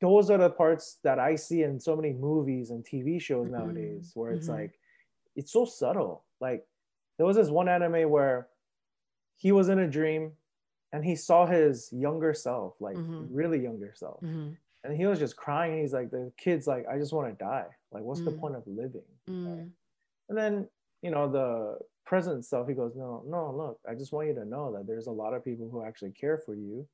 [0.00, 3.58] those are the parts that i see in so many movies and tv shows mm-hmm.
[3.58, 4.60] nowadays where it's mm-hmm.
[4.60, 4.74] like
[5.36, 6.64] it's so subtle like
[7.16, 8.48] there was this one anime where
[9.36, 10.32] he was in a dream
[10.92, 13.24] and he saw his younger self, like mm-hmm.
[13.30, 14.20] really younger self.
[14.22, 14.50] Mm-hmm.
[14.84, 15.80] And he was just crying.
[15.80, 17.66] He's like, the kid's like, I just want to die.
[17.90, 18.26] Like, what's mm.
[18.26, 19.00] the point of living?
[19.28, 19.56] Mm.
[19.56, 19.68] Right?
[20.28, 20.68] And then,
[21.02, 24.44] you know, the present self, he goes, No, no, look, I just want you to
[24.44, 26.86] know that there's a lot of people who actually care for you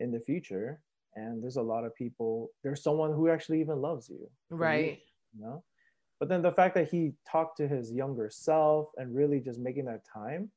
[0.00, 0.80] in the future.
[1.16, 4.30] And there's a lot of people, there's someone who actually even loves you.
[4.50, 5.00] Right.
[5.34, 5.64] You, you know?
[6.20, 9.86] But then the fact that he talked to his younger self and really just making
[9.86, 10.50] that time,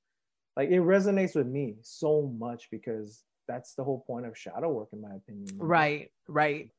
[0.56, 4.90] like it resonates with me so much because that's the whole point of shadow work
[4.94, 6.70] in my opinion right right.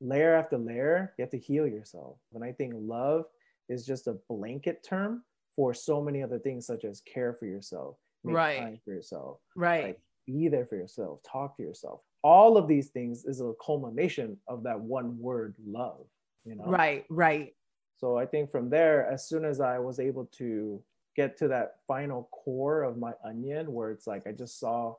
[0.00, 2.18] Layer after layer you have to heal yourself.
[2.34, 3.24] And i think love
[3.68, 5.24] is just a blanket term
[5.56, 8.58] for so many other things such as care for yourself right.
[8.58, 9.84] time for yourself right.
[9.84, 12.00] like, be there for yourself talk to yourself.
[12.22, 16.06] All of these things is a culmination of that one word love
[16.44, 16.64] you know?
[16.64, 17.54] Right right.
[17.96, 20.80] So i think from there as soon as i was able to
[21.18, 24.94] get to that final core of my onion where it's like I just saw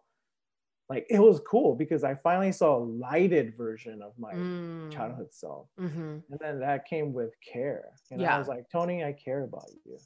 [0.90, 4.92] like it was cool because I finally saw a lighted version of my mm.
[4.92, 5.68] childhood self.
[5.80, 6.18] Mm-hmm.
[6.30, 7.86] And then that came with care.
[8.12, 8.36] And yeah.
[8.36, 9.98] I was like, Tony, I care about you.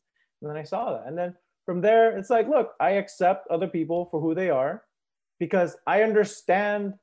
[0.41, 1.07] And then I saw that.
[1.07, 1.33] And then
[1.65, 4.83] from there, it's like, look, I accept other people for who they are
[5.39, 6.93] because I understand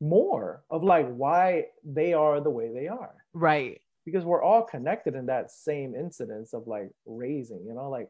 [0.00, 3.14] more of like why they are the way they are.
[3.34, 3.80] Right.
[4.06, 8.08] Because we're all connected in that same incidence of like raising, you know, like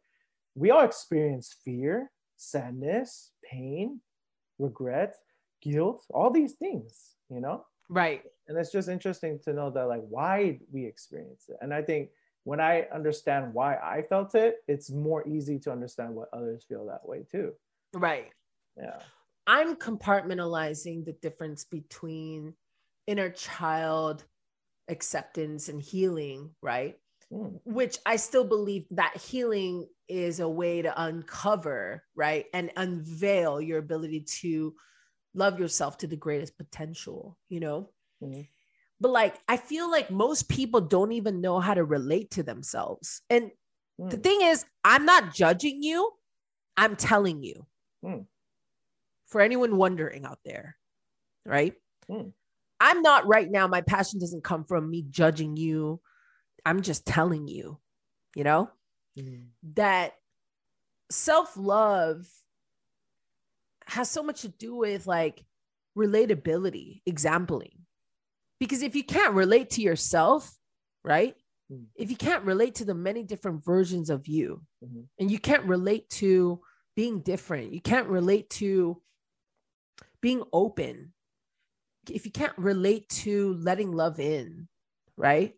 [0.55, 4.01] we all experience fear, sadness, pain,
[4.59, 5.17] regret,
[5.62, 7.64] guilt, all these things, you know?
[7.88, 8.23] Right.
[8.49, 11.57] And it's just interesting to know that, like, why we experience it.
[11.61, 12.11] And I think
[12.45, 16.87] when I understand why I felt it, it's more easy to understand what others feel
[16.87, 17.53] that way too.
[17.95, 18.31] Right.
[18.77, 18.99] Yeah.
[19.47, 22.55] I'm compartmentalizing the difference between
[23.07, 24.25] inner child
[24.88, 26.99] acceptance and healing, right?
[27.32, 27.60] Mm.
[27.64, 32.46] Which I still believe that healing is a way to uncover, right?
[32.52, 34.74] And unveil your ability to
[35.34, 37.90] love yourself to the greatest potential, you know?
[38.22, 38.42] Mm-hmm.
[39.00, 43.22] But like, I feel like most people don't even know how to relate to themselves.
[43.28, 43.50] And
[44.00, 44.10] mm.
[44.10, 46.10] the thing is, I'm not judging you,
[46.76, 47.66] I'm telling you.
[48.04, 48.26] Mm.
[49.26, 50.76] For anyone wondering out there,
[51.44, 51.74] right?
[52.08, 52.32] Mm.
[52.78, 56.00] I'm not right now, my passion doesn't come from me judging you.
[56.66, 57.79] I'm just telling you,
[58.35, 58.70] you know?
[59.18, 59.46] mm.
[59.74, 60.14] that
[61.11, 62.27] self love
[63.87, 65.44] has so much to do with like
[65.96, 67.87] relatability, exampling.
[68.59, 70.57] Because if you can't relate to yourself,
[71.05, 71.37] right?
[71.70, 71.87] Mm.
[71.96, 75.09] If you can't relate to the many different versions of you, Mhm.
[75.18, 76.61] and you can't relate to
[76.96, 79.03] being different, you can't relate to
[80.20, 81.12] being open,
[82.11, 84.68] if you can't relate to letting love in,
[85.16, 85.55] right?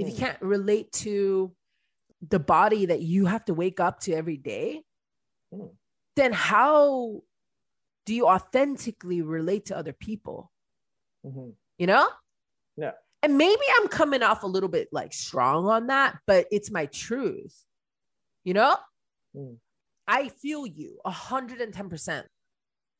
[0.00, 1.54] If you can't relate to
[2.28, 4.84] the body that you have to wake up to every day,
[5.52, 5.76] Mm.
[6.16, 7.22] then how
[8.06, 10.52] do you authentically relate to other people?
[11.24, 11.56] Mhm.
[11.78, 12.08] You know?
[12.76, 12.92] Yeah.
[13.22, 16.86] And maybe I'm coming off a little bit like strong on that, but it's my
[16.86, 17.64] truth.
[18.44, 18.76] You know?
[19.34, 19.58] Mm.
[20.06, 22.26] I feel you 110%.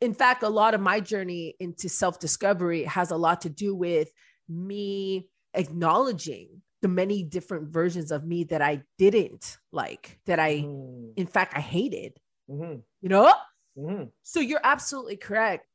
[0.00, 3.74] In fact, a lot of my journey into self discovery has a lot to do
[3.74, 4.12] with
[4.48, 11.12] me acknowledging the many different versions of me that I didn't like, that I, Mm.
[11.16, 12.82] in fact, I hated, Mhm.
[13.00, 13.32] you know?
[13.76, 14.12] Mhm.
[14.22, 15.66] So you're absolutely correct.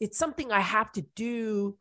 [0.00, 1.78] It's something I have to do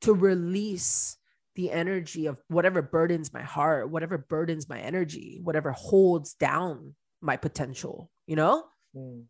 [0.00, 1.16] to release
[1.54, 7.36] the energy of whatever burdens my heart, whatever burdens my energy, whatever holds down my
[7.36, 8.66] potential, you know?
[8.94, 9.26] Mm.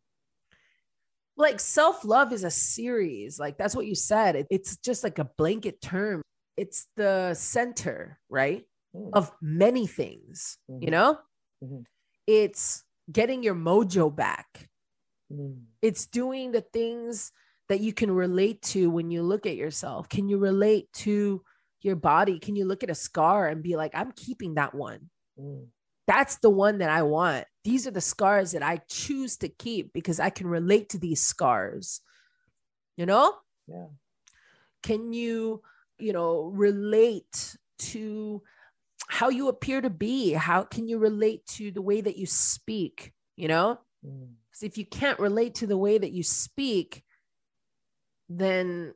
[1.37, 3.39] Like self love is a series.
[3.39, 4.37] Like that's what you said.
[4.37, 6.23] It- it's just like a blanket term.
[6.57, 8.67] It's the center, right?
[8.95, 9.11] Mm.
[9.13, 10.91] Of many things, you Mhm.
[10.91, 11.19] know?
[11.63, 11.85] Mhm.
[12.27, 14.69] It's getting your mojo back.
[15.33, 15.67] Mm.
[15.81, 17.31] it's doing the things
[17.69, 20.09] that you can relate to when you look at yourself.
[20.09, 21.45] Can you relate to
[21.83, 22.41] your body?
[22.41, 25.09] Can you look at a scar and be like, I'm keeping that one?
[25.39, 25.69] Mm.
[26.09, 27.47] That's the one that I want.
[27.63, 31.23] These are the scars that I choose to keep because I can relate to these
[31.23, 32.01] scars.
[32.97, 33.37] You know?
[33.69, 33.87] Yeah.
[34.83, 35.63] Can you,
[35.99, 38.43] you know, relate to
[39.11, 40.33] how you appear to be?
[40.33, 43.13] How can you relate to the way that you speak?
[43.37, 43.81] You know?
[44.07, 44.29] Mm.
[44.49, 47.03] Because if you can't relate to the way that you speak,
[48.29, 48.95] then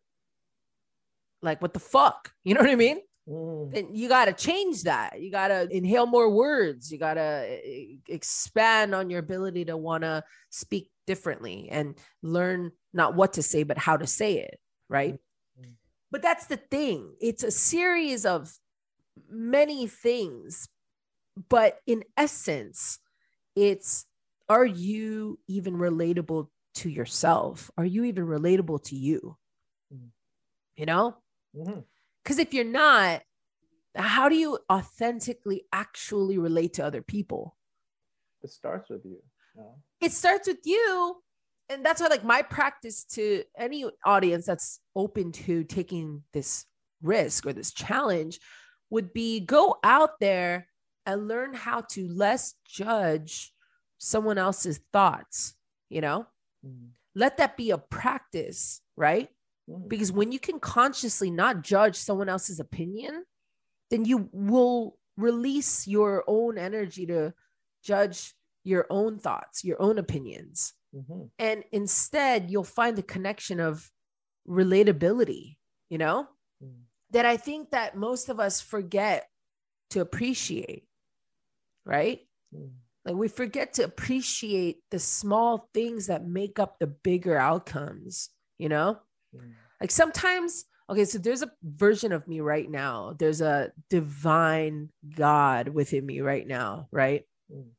[1.42, 2.32] like what the fuck?
[2.44, 3.00] You know what I mean?
[3.28, 3.74] Mm.
[3.74, 5.20] Then you got to change that.
[5.20, 6.92] You got to inhale more words.
[6.92, 7.58] You got to
[8.08, 13.64] expand on your ability to want to speak differently and learn not what to say,
[13.64, 14.60] but how to say it.
[14.88, 15.14] Right.
[15.60, 15.72] Mhm.
[16.12, 17.16] But that's the thing.
[17.20, 18.52] It's a series of
[19.28, 20.68] many things.
[21.48, 22.98] But in essence,
[23.56, 24.06] it's
[24.48, 27.70] are you even relatable to yourself?
[27.76, 29.36] Are you even relatable to you?
[29.92, 30.10] Mhm.
[30.76, 31.16] You know?
[32.22, 33.22] Because if you're not,
[33.94, 37.56] how do you authentically actually relate to other people?
[38.42, 39.22] It starts with you.
[39.54, 39.82] No?
[40.00, 41.22] It starts with you.
[41.70, 46.66] And that's why, like, my practice to any audience that's open to taking this
[47.02, 48.38] risk or this challenge
[48.94, 50.68] would be go out there
[51.04, 53.52] and learn how to less judge
[53.98, 55.54] someone else's thoughts,
[55.88, 56.26] you know?
[56.66, 56.88] Mm.
[57.14, 59.28] Let that be a practice, right?
[59.68, 59.88] Mm.
[59.88, 63.24] because when you can consciously not judge someone else's opinion
[63.90, 67.32] then you will release your own energy to
[67.82, 71.30] judge your own thoughts your own opinions Mhm.
[71.38, 73.90] and instead you'll find the connection of
[74.46, 75.56] relatability
[75.88, 76.28] you know.
[77.14, 79.28] That i think that most of us forget
[79.90, 80.84] to appreciate
[81.86, 82.20] right
[82.54, 82.70] Mm.
[83.04, 88.68] like we forget to appreciate the small things that make up the bigger outcomes you
[88.68, 88.98] know
[89.34, 89.54] Mm.
[89.80, 95.68] like sometimes okay so there's a version of me right now there's a divine god
[95.68, 97.70] within me right now right Mm.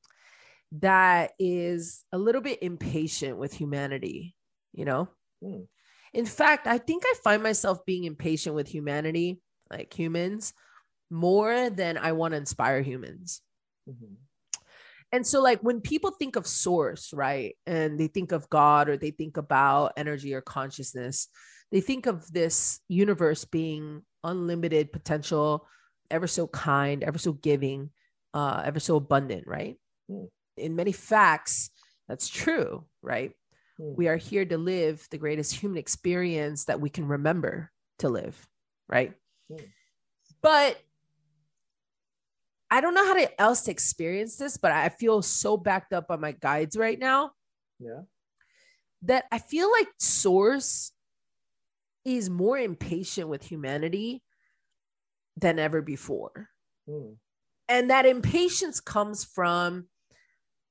[0.73, 4.35] that is a little bit impatient with humanity
[4.73, 5.07] you know
[5.43, 5.67] Mm.
[6.15, 10.53] In fact i think i find myself being impatient with humanity like humans
[11.11, 13.41] more than i want to inspire humans
[13.87, 14.15] Mhm.
[15.11, 18.97] and so, like, when people think of source, right, and they think of God or
[18.97, 21.27] they think about energy or consciousness,
[21.71, 25.67] they think of this universe being unlimited potential,
[26.09, 27.91] ever so kind, ever so giving,
[28.33, 29.77] uh, ever so abundant, right?
[30.09, 30.25] Hmm.
[30.57, 31.69] In many facts,
[32.09, 33.31] that's true, right?
[33.77, 33.93] Hmm.
[33.95, 38.47] We are here to live the greatest human experience that we can remember to live,
[38.87, 39.13] right?
[39.49, 39.63] Hmm.
[40.41, 40.77] But
[42.71, 46.09] I don't know how to else to experience this, but I feel so backed up
[46.09, 47.31] on my guides right now
[47.79, 48.01] Yeah.
[49.03, 50.91] that I feel like Source
[52.03, 54.23] is more impatient with humanity
[55.37, 56.49] than ever before.
[56.87, 57.17] Mm.
[57.67, 59.87] And that impatience comes from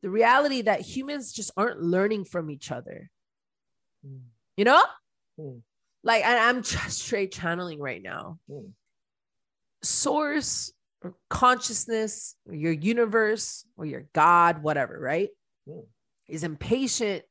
[0.05, 3.11] the reality that humans just aren't learning from each other.
[4.07, 4.21] Mm.
[4.55, 4.83] You know?
[5.41, 5.63] Mm.
[6.03, 8.39] Like I, I'm just straight channeling right now.
[8.51, 8.73] Mm.
[9.83, 15.31] Source or consciousness or your universe or your God, whatever, right?
[15.67, 15.87] Mm.
[16.29, 17.25] Is impatient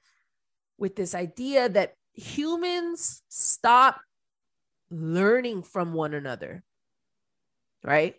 [0.79, 4.01] with this idea that humans stop
[4.89, 6.63] learning from one another,
[7.83, 8.15] right?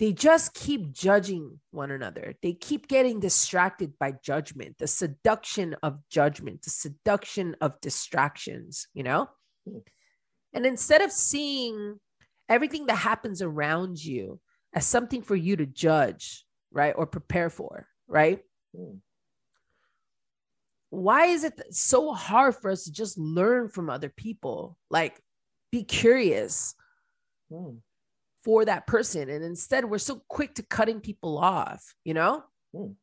[0.00, 2.34] They just keep judging one another.
[2.42, 9.02] They keep getting distracted by judgment, the seduction of judgment, the seduction of distractions, you
[9.02, 9.28] know?
[10.54, 12.00] And instead of seeing
[12.48, 14.40] everything that happens around you
[14.72, 16.94] as something for you to judge, right?
[16.96, 18.42] Or prepare for, right?
[20.88, 24.78] Why is it so hard for us to just learn from other people?
[24.88, 25.20] Like,
[25.70, 26.74] be curious
[27.52, 27.80] Mm.
[28.44, 29.28] For that person.
[29.28, 32.44] And instead, we're so quick to cutting people off, you know?
[32.74, 32.94] Mm.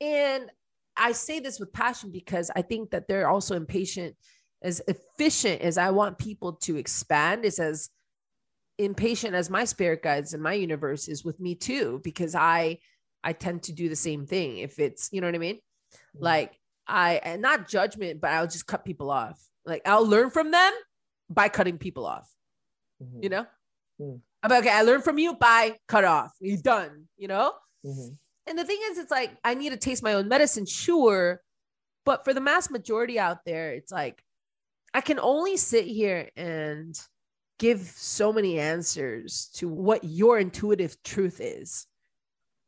[0.00, 0.50] And
[0.96, 4.16] I say this with passion because I think that they're also impatient.
[4.62, 7.88] As efficient as I want people to expand, is as
[8.78, 12.78] impatient as my spirit guides and my universe is with me too, because I
[13.24, 14.58] I tend to do the same thing.
[14.58, 15.56] If it's, you know what I mean?
[15.56, 16.20] Mm.
[16.20, 19.42] Like I and not judgment, but I'll just cut people off.
[19.64, 20.72] Like I'll learn from them
[21.30, 22.30] by cutting people off
[23.02, 23.22] Mhm.
[23.22, 23.46] you know?
[24.00, 24.20] Mm.
[24.42, 26.32] I'm like, okay, I learned from you, bye, cut off.
[26.40, 27.52] He's done, you know?
[27.84, 28.16] Mhm.
[28.46, 31.42] And the thing is, it's like, I need to taste my own medicine, sure.
[32.04, 34.22] But for the mass majority out there, it's like,
[34.94, 36.98] I can only sit here and
[37.58, 41.86] give so many answers to what your intuitive truth is.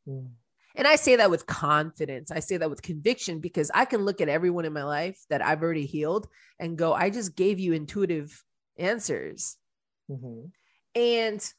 [0.06, 0.32] Mm.
[0.74, 2.30] And I say that with confidence.
[2.30, 5.42] I say that with conviction because I can look at everyone in my life that
[5.42, 8.44] I've already healed and go, I just gave you intuitive
[8.76, 9.56] answers.
[10.10, 10.50] Mhm.
[10.94, 11.54] and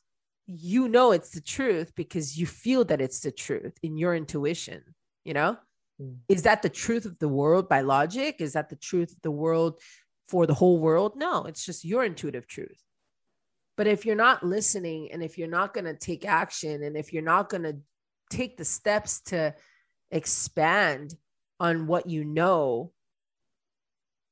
[0.46, 4.84] you know it's the truth because you feel that it's the truth in your intuition
[5.24, 5.58] you know
[6.02, 6.18] Mm.
[6.28, 9.30] is that the truth of the world by logic is that the truth of the
[9.30, 9.80] world
[10.26, 12.82] for the whole world no it's just your intuitive truth
[13.78, 17.14] but if you're not listening and if you're not going to take action and if
[17.14, 17.78] you're not going to
[18.32, 19.54] take the steps to
[20.10, 21.14] expand
[21.60, 22.92] on what you know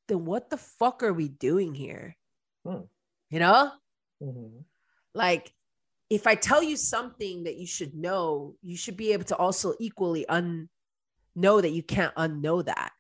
[0.08, 2.18] then what the fuck are we doing here
[2.66, 2.86] Hmm.
[3.30, 3.72] you know
[4.20, 4.64] Mhm.
[5.14, 5.54] like
[6.12, 9.74] if i tell you something that you should know you should be able to also
[9.80, 10.70] equally un
[11.36, 12.92] know that you can't unknow that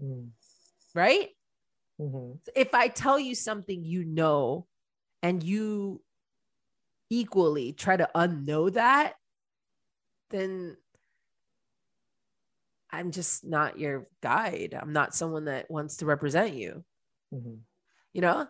[0.00, 0.30] Mm.
[0.94, 1.30] right
[1.98, 2.38] Mhm.
[2.54, 4.66] if i tell you something you know
[5.22, 6.04] and you
[7.10, 9.14] equally try to unknow that
[10.30, 10.76] then
[12.90, 16.84] i'm just not your guide i'm not someone that wants to represent you
[17.32, 17.60] Mhm.
[18.12, 18.46] you know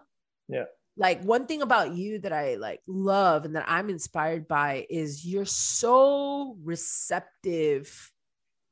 [0.49, 0.67] Yeah.
[0.99, 5.25] Like one thing about you that i like love and that i'm inspired by is
[5.25, 8.13] you're so receptive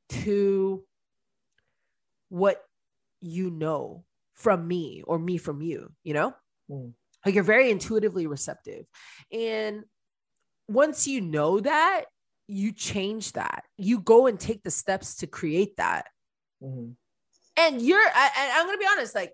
[0.09, 0.83] to
[2.29, 2.61] what
[3.21, 4.03] you know
[4.35, 6.33] from me or me from you you know
[6.69, 6.91] Mm.
[7.25, 8.85] like you're very intuitively receptive
[9.31, 9.85] and
[10.67, 12.03] once you know that
[12.45, 16.07] you change that you go and take the steps to create that
[16.61, 16.95] Mhm.
[17.55, 19.31] and you're I, I- i'm gonna be honest like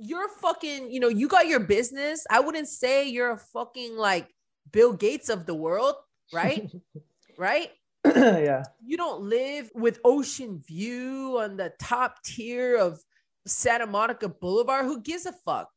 [0.00, 2.26] you're fucking you know you got your business.
[2.30, 4.28] I wouldn't say you're a fucking like
[4.72, 5.94] bill gates of the world
[6.32, 6.70] right?
[7.38, 7.70] Right?
[8.04, 8.64] Yeah.
[8.84, 13.00] you don't live with ocean view on the top tier of
[13.46, 14.84] santa monica boulevard.
[14.86, 15.68] Who gives a fuck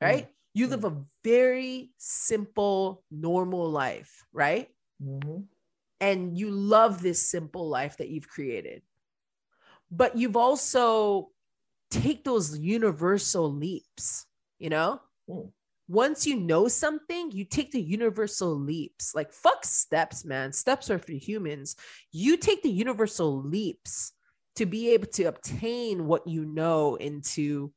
[0.00, 0.28] right?
[0.54, 4.68] You live a very simple normal life right?
[5.02, 5.44] Mhm.
[6.00, 8.82] and you love this simple life that you've created.
[9.90, 11.30] But you've also
[12.00, 14.26] take those universal leaps
[14.58, 15.52] you know Mm.
[15.88, 20.98] once you know something you take the universal leaps like fuck steps man steps are
[20.98, 21.76] for humans
[22.12, 24.12] you take the universal leaps
[24.56, 27.72] to be able to obtain what you know into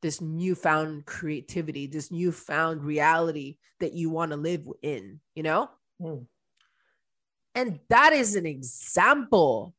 [0.00, 5.68] this newfound creativity this newfound reality that you want to live in you know
[6.00, 6.26] Mm.
[7.54, 9.74] and that is an example.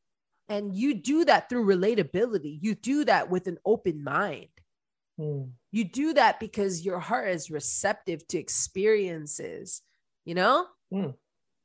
[0.49, 2.59] And you do that through relatability.
[2.61, 4.49] You do that with an open mind.
[5.19, 5.51] Mm.
[5.71, 9.81] You do that because your heart is receptive to experiences,
[10.25, 10.67] you know?
[10.93, 11.15] Mm.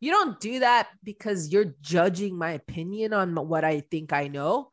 [0.00, 4.72] You don't do that because you're judging my opinion on what I think I know,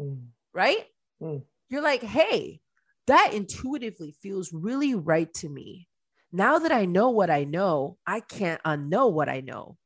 [0.00, 0.28] Mm.
[0.52, 0.86] right?
[1.22, 1.42] Mm.
[1.68, 2.60] You're like, hey,
[3.06, 5.88] that intuitively feels really right to me.
[6.32, 9.76] Now that I know what I know, I can't unknow what I know.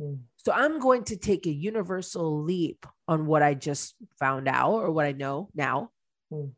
[0.00, 0.20] Mm.
[0.36, 4.90] So I'm going to take a universal leap on what I just found out or
[4.90, 5.90] what I know now.
[6.32, 6.50] Mm.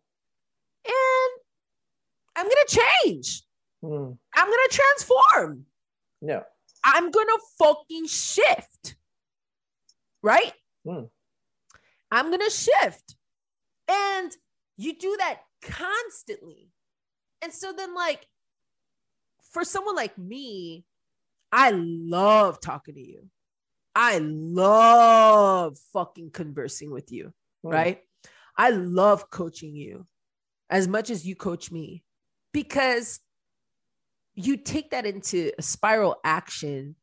[0.84, 1.32] And
[2.36, 3.43] I'm going to change.
[3.82, 4.18] Mm.
[4.34, 5.66] I'm going to transform.
[6.20, 6.43] Yeah.
[6.84, 8.97] I'm going to fucking shift.
[10.22, 10.53] Right?
[10.86, 11.09] Mm.
[12.11, 13.16] I'm going to shift.
[13.89, 14.30] And
[14.76, 16.70] you do that constantly.
[17.41, 18.26] And so then, like,
[19.53, 20.84] for someone like me,
[21.53, 23.28] I love talking to you.
[23.94, 27.32] I love fucking conversing with you,
[27.64, 27.72] Mm.
[27.72, 28.03] right?
[28.57, 30.07] I love coaching you.
[30.70, 32.05] as much as you coach me
[32.53, 33.20] because
[34.34, 36.94] you take that into a spiral action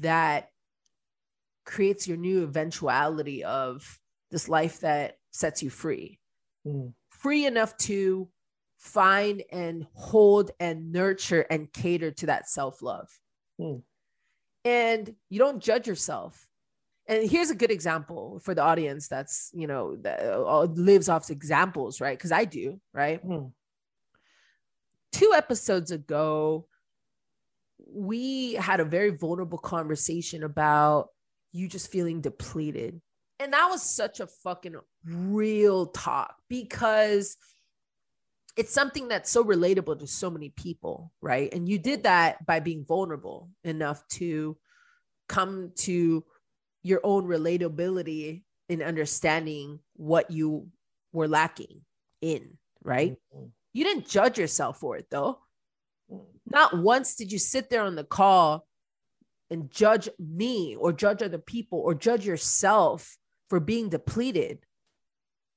[0.00, 0.48] that
[1.66, 6.18] creates your new eventuality of this life that sets you free
[6.66, 6.94] Mm.
[7.10, 8.30] free enough to
[8.78, 13.20] find and hold and nurture and cater to that self-love
[13.60, 13.82] Mm.
[14.64, 16.46] And you don't judge yourself
[17.06, 21.30] and here's a good example for the audience that's you know that uh, lives off
[21.30, 23.52] examples right because i do right Mm.
[25.12, 26.66] two episodes ago,
[27.92, 31.08] we had a very vulnerable conversation about
[31.52, 33.00] you just feeling depleted.
[33.40, 37.36] And that was such a fucking real talk because
[38.56, 41.52] it's something that's so relatable to so many people, right?
[41.52, 44.56] And you did that by being vulnerable enough to
[45.28, 46.24] come to
[46.82, 50.68] your own relatability in understanding what you
[51.12, 51.82] were lacking
[52.20, 53.16] in, right?
[53.36, 53.50] Mm.
[53.72, 55.38] You didn't judge yourself for it though.
[56.10, 56.22] Mm.
[56.50, 58.66] Not once did you sit there on the call
[59.50, 63.16] and judge me or judge other people or judge yourself
[63.48, 64.60] for being depleted.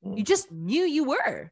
[0.06, 0.18] Mm.
[0.18, 1.52] You just knew you were.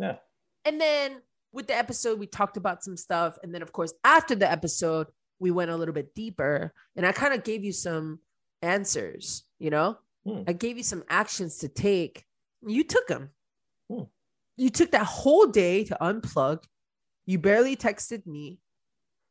[0.00, 0.16] Yeah.
[0.64, 1.20] And then
[1.52, 3.38] with the episode, we talked about some stuff.
[3.42, 7.12] And then, of course, after the episode, we went a little bit deeper and I
[7.12, 8.20] kind of gave you some
[8.62, 9.98] answers, you know?
[10.26, 10.42] Hmm.
[10.46, 12.24] I gave you some actions to take.
[12.66, 13.30] You took them.
[13.90, 14.04] Hmm.
[14.56, 16.64] You took that whole day to unplug.
[17.26, 18.58] You barely texted me.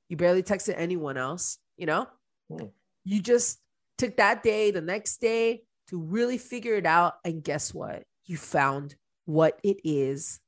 [0.08, 2.08] You barely texted anyone else, you know?
[2.50, 2.68] Hmm.
[3.04, 3.60] You just
[3.98, 7.16] took that day, the next day to really figure it out.
[7.24, 8.04] And guess what?
[8.26, 8.96] You found
[9.26, 10.40] what it is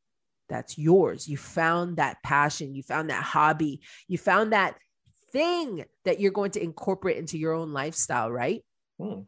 [0.52, 1.28] that's yours.
[1.28, 2.76] You found that passion.
[2.76, 3.82] You found that hobby.
[4.08, 4.76] You found that
[5.32, 8.64] thing that you're going to incorporate into your own lifestyle, right?
[9.00, 9.22] Hmm.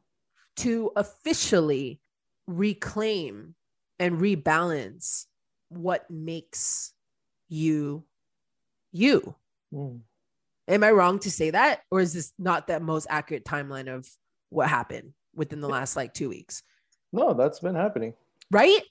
[0.57, 2.01] To officially
[2.45, 3.55] reclaim
[3.99, 5.25] and rebalance
[5.69, 6.93] what makes
[7.47, 8.03] you
[8.91, 9.35] you.
[9.73, 10.01] Mm.
[10.67, 11.81] Am I wrong to say that?
[11.89, 14.07] Or is this not the most accurate timeline of
[14.49, 16.63] what happened within the last like two weeks?
[17.11, 18.13] No, that's been happening.
[18.51, 18.81] Right?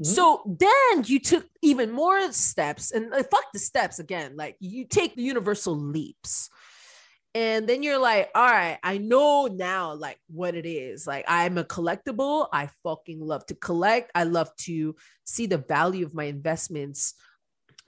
[0.00, 0.06] Mhm.
[0.06, 4.36] So then you took even more steps and uh, fuck the steps again.
[4.36, 6.50] Like you take the universal leaps.
[7.36, 11.04] And then you're like, all right, I know now like what it is.
[11.04, 12.46] Like I'm a collectible.
[12.52, 14.12] I fucking love to collect.
[14.14, 17.14] I love to see the value of my investments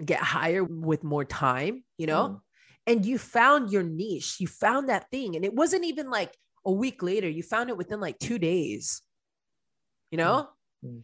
[0.04, 2.28] get higher with more time, you know?
[2.28, 2.40] Mm.
[2.88, 4.40] And you found your niche.
[4.40, 5.36] You found that thing.
[5.36, 7.28] And it wasn't even like a week later.
[7.28, 9.00] You found it within like two days.
[10.11, 10.48] You know?
[10.84, 11.02] Mm.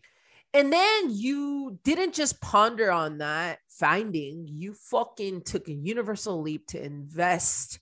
[0.54, 6.66] And then you didn't just ponder on that finding, you fucking took a universal leap
[6.68, 7.80] to invest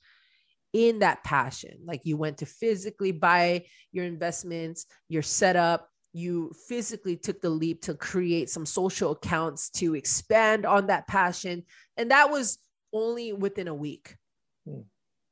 [0.72, 1.78] in that passion.
[1.84, 7.82] Like you went to physically buy your investments, your setup, you physically took the leap
[7.82, 11.64] to create some social accounts to expand on that passion.
[11.96, 12.58] And that was
[12.92, 14.16] only within a week
[14.64, 14.82] Hmm.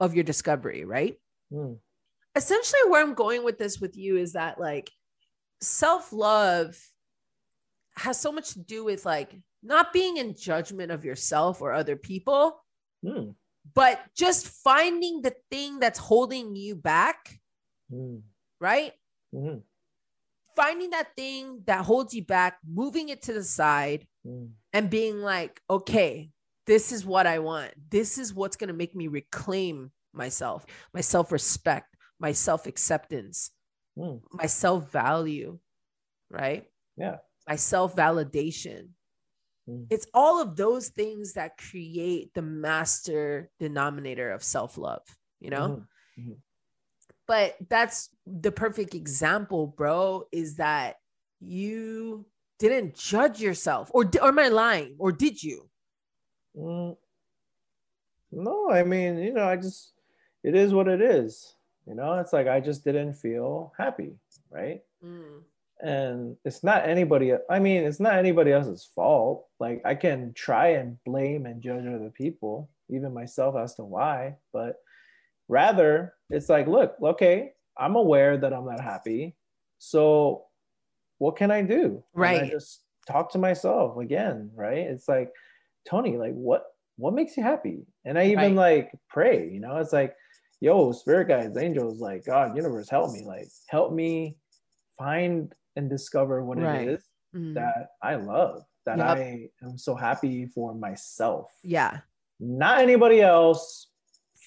[0.00, 1.16] of your discovery, right?
[1.52, 1.78] Mm.
[2.36, 4.90] essentially where I'm going with this with you is that like
[5.60, 6.78] self love
[7.98, 11.96] has so much to do with like not being in judgment of yourself or other
[11.96, 12.64] people,
[13.04, 13.34] Mm.
[13.74, 17.40] but just finding the thing that's holding you back,
[17.92, 18.22] Mm.
[18.60, 18.92] right?
[19.34, 19.62] Mm.
[20.56, 24.50] Finding that thing that holds you back, moving it to the side, Mm.
[24.72, 26.30] and being like, okay,
[26.66, 27.72] this is what I want.
[27.90, 33.50] This is what's going to make me reclaim myself, my self respect, my self acceptance,
[33.96, 34.22] Mm.
[34.32, 35.58] my self value,
[36.30, 36.68] right?
[36.96, 37.18] Yeah.
[37.48, 38.88] My self validation.
[39.68, 39.86] Mm.
[39.90, 45.02] It's all of those things that create the master denominator of self love,
[45.40, 45.84] you know?
[46.18, 46.36] Mhm.
[47.26, 50.96] But that's the perfect example, bro, is that
[51.40, 52.26] you
[52.58, 55.68] didn't judge yourself or, or am I lying or did you?
[56.56, 56.96] Mm.
[58.32, 59.92] No, I mean, you know, I just,
[60.42, 61.54] it is what it is.
[61.86, 64.18] You know, it's like I just didn't feel happy,
[64.50, 64.82] right?
[65.02, 65.42] Mm,
[65.80, 69.46] And it's not anybody, I mean, it's not anybody else's fault.
[69.60, 74.36] Like, I can try and blame and judge other people, even myself as to why,
[74.52, 74.76] but
[75.48, 79.36] rather, it's like, look, okay, I'm aware that I'm not happy.
[79.78, 80.44] So,
[81.18, 82.02] what can I do?
[82.40, 84.78] And I just talk to myself again, right?
[84.78, 85.30] It's like,
[85.88, 86.64] Tony, like, what
[86.96, 87.86] what makes you happy?
[88.04, 90.14] And I even like pray, you know, it's like,
[90.60, 94.36] yo, spirit guides, angels, like God, universe, help me, like, help me
[94.98, 96.88] find and discover what Right.
[96.88, 97.04] it is
[97.34, 97.54] mm.
[97.54, 99.06] that I love, that Yep.
[99.16, 102.00] I am so happy for myself, yeah,
[102.40, 103.86] not anybody else.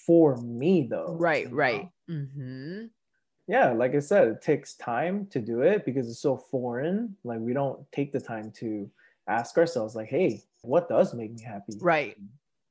[0.07, 1.55] For me, though, right, you know?
[1.55, 1.89] right.
[2.07, 2.85] hmm
[3.47, 7.39] yeah like i said it takes time to do it because it's so foreign like
[7.39, 8.89] we don't take the time to
[9.27, 11.73] ask ourselves like, hey, what does make me happy?
[11.79, 12.17] Right.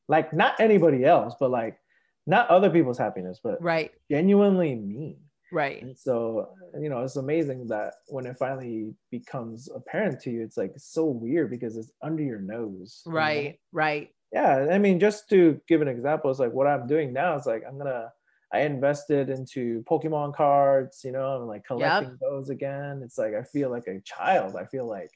[0.08, 1.78] Like not anybody else, but like
[2.26, 3.92] not other people's happiness, but Right.
[4.10, 5.18] genuinely me.
[5.52, 5.82] Right.
[5.82, 10.56] And so, you know, it's amazing that when it finally becomes apparent to you, it's
[10.56, 13.02] like so weird because it's under your nose.
[13.06, 13.18] you know?
[13.18, 13.60] Right.
[13.72, 14.10] Right.
[14.32, 14.68] Yeah.
[14.70, 17.62] I mean, just to give an example, it's like what I'm doing now is like
[17.66, 18.10] I'm gonna
[18.52, 23.00] I invested into Pokemon cards, you know, I'm like collecting those again.
[23.04, 24.56] It's like I feel like a child.
[24.56, 25.10] I feel like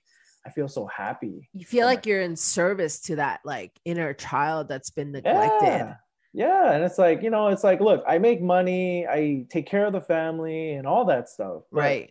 [0.47, 1.49] I feel so happy.
[1.53, 5.67] You feel like my- you're in service to that like inner child that's been neglected.
[5.67, 5.95] Yeah.
[6.35, 6.73] Yeah.
[6.73, 9.93] And it's like, you know, it's like, look, I make money, I take care of
[9.93, 11.63] the family and all that stuff.
[11.71, 12.11] Right.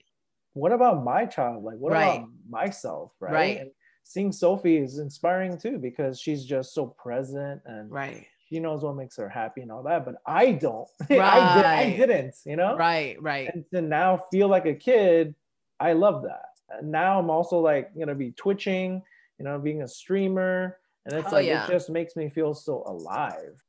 [0.53, 1.63] What about my child?
[1.63, 2.15] Like, what Right.
[2.19, 3.11] about myself?
[3.19, 3.33] Right.
[3.33, 3.57] Right.
[3.59, 3.71] And
[4.03, 8.25] seeing Sophie is inspiring too because she's just so present and Right.
[8.47, 10.05] she knows what makes her happy and all that.
[10.05, 10.87] But I don't.
[11.09, 11.15] I,
[11.55, 12.35] did, I didn't.
[12.45, 12.77] you know?
[12.77, 13.21] Right.
[13.21, 13.49] Right.
[13.53, 15.35] And to now feel like a kid,
[15.81, 16.45] I love that.
[16.69, 19.01] And now I'm also like gonna be twitching,
[19.37, 20.77] you know, being a streamer.
[21.05, 21.65] And it's Oh, like yeah.
[21.65, 23.61] it just makes me feel so alive.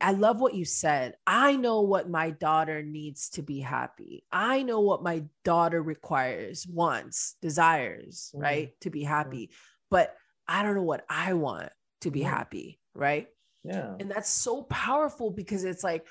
[0.00, 1.16] I love what you said.
[1.26, 4.24] I know what my daughter needs to be happy.
[4.30, 8.42] I know what my daughter requires, wants, desires, Mhm.
[8.42, 8.80] right?
[8.82, 9.50] To be happy.
[9.90, 11.70] But I don't know what I want
[12.02, 13.28] to be happy, right?
[13.64, 13.96] Yeah.
[13.98, 16.06] And that's so powerful because it's like,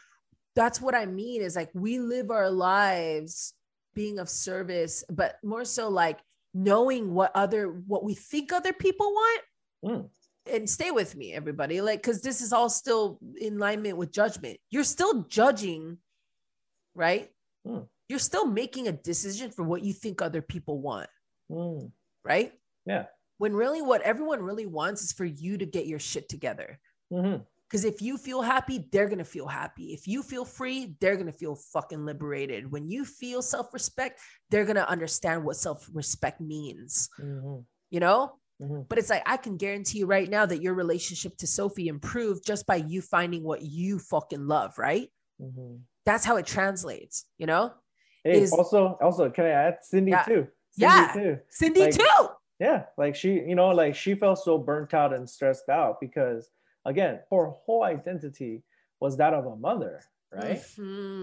[0.53, 3.53] that's what I mean is like we live our lives
[3.93, 6.19] being of service, but more so like
[6.53, 9.41] knowing what other, what we think other people want.
[9.85, 10.09] Mm.
[10.49, 11.81] And stay with me, everybody.
[11.81, 14.59] Like, because this is all still in alignment with judgment.
[14.69, 15.97] You're still judging,
[16.95, 17.29] right?
[17.65, 17.87] Mm.
[18.09, 21.09] You're still making a decision for what you think other people want,
[21.51, 21.91] Mm.
[22.23, 22.53] right?
[22.85, 23.07] Yeah.
[23.37, 26.79] When really what everyone really wants is for you to get your shit together.
[27.11, 27.45] Mhm.
[27.69, 29.93] Because if you feel happy, they're gonna feel happy.
[29.93, 32.71] If you feel free, they're gonna feel fucking liberated.
[32.71, 37.09] When you feel self-respect, they're gonna understand what self-respect means.
[37.19, 37.65] Mhm.
[37.89, 38.39] You know?
[38.61, 38.87] Mhm.
[38.89, 42.45] But it's like I can guarantee you right now that your relationship to Sophie improved
[42.45, 45.09] just by you finding what you fucking love, right?
[45.39, 45.81] Mhm.
[46.05, 47.73] That's how it translates, you know?
[48.23, 50.23] Hey, Is- also, also, can I add Cindy Yeah.
[50.23, 50.47] too?
[50.71, 51.11] Cindy Yeah.
[51.13, 51.39] too.
[51.49, 52.27] Cindy Like- too.
[52.59, 56.49] Yeah, like she, you know, like she felt so burnt out and stressed out because,
[56.85, 58.63] again, her whole identity
[58.99, 60.01] was that of a mother,
[60.31, 60.59] right?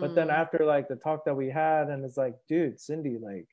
[0.01, 0.32] But then Mhm.
[0.32, 3.49] after like the talk that we had, and it's like, dude, Cindy, like,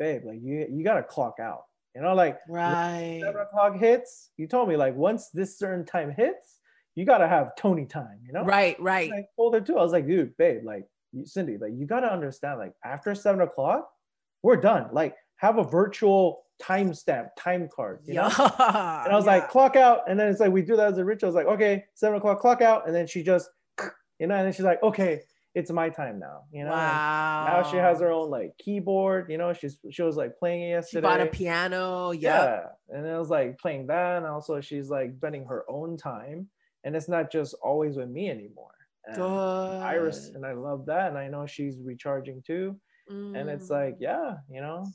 [0.00, 1.66] babe, like you, you gotta clock out.
[1.94, 3.20] You know, like right.
[3.22, 4.30] seven o'clock hits.
[4.36, 6.58] You told me like once this certain time hits,
[6.94, 8.20] you gotta have Tony time.
[8.24, 9.10] You know, Right, right.
[9.12, 9.78] I told her too.
[9.78, 10.86] I was like, dude, babe, like
[11.24, 13.88] Cindy, like you gotta understand, like after seven o'clock,
[14.42, 14.88] we're done.
[14.92, 18.00] Like have a virtual timestamp, time card.
[18.04, 18.30] You know?
[18.38, 19.02] yeah.
[19.04, 19.32] And I was yeah.
[19.32, 20.02] like, clock out.
[20.08, 21.28] And then it's like we do that as a ritual.
[21.28, 22.86] I was like, okay, seven o'clock, clock out.
[22.86, 23.48] And then she just,
[24.18, 25.22] you know, and then she's like, okay,
[25.54, 26.42] it's my time now.
[26.52, 26.70] You know.
[26.70, 27.46] Wow.
[27.48, 29.30] Now she has her own like keyboard.
[29.30, 31.06] You know, she's she was like playing it yesterday.
[31.06, 32.12] She bought a piano.
[32.12, 32.44] Yeah.
[32.90, 32.96] Yeah.
[32.96, 34.18] And it was like playing that.
[34.18, 36.48] And also she's like spending her own time.
[36.84, 38.70] And it's not just always with me anymore.
[39.06, 41.08] And Iris and I love that.
[41.08, 42.76] And I know she's recharging too.
[43.08, 43.70] And it's Mm.
[43.70, 44.86] like, yeah, you know,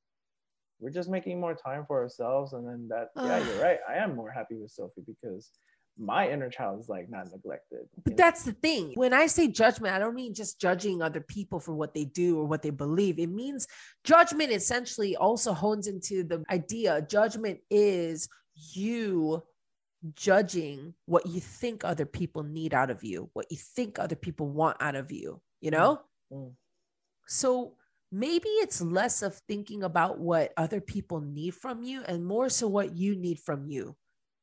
[0.79, 2.53] we're just making more time for ourselves.
[2.53, 3.79] And then that, yeah, you're right.
[3.89, 5.51] I am more happy with Sophie because
[5.97, 7.87] my inner child is like not neglected.
[8.03, 8.93] But that's the thing.
[8.95, 12.37] When I say judgment, I don't mean just judging other people for what they do
[12.39, 13.17] or what they believe.
[13.19, 13.67] It means
[14.03, 18.27] judgment essentially also hones into the idea judgment is
[18.73, 19.43] you
[20.15, 24.47] judging what you think other people need out of you, what you think other people
[24.49, 26.01] want out of you, you know?
[26.31, 26.53] Mm.
[27.27, 27.75] So
[28.11, 32.67] maybe it's less of thinking about what other people need from you and more so
[32.67, 33.95] what you need from you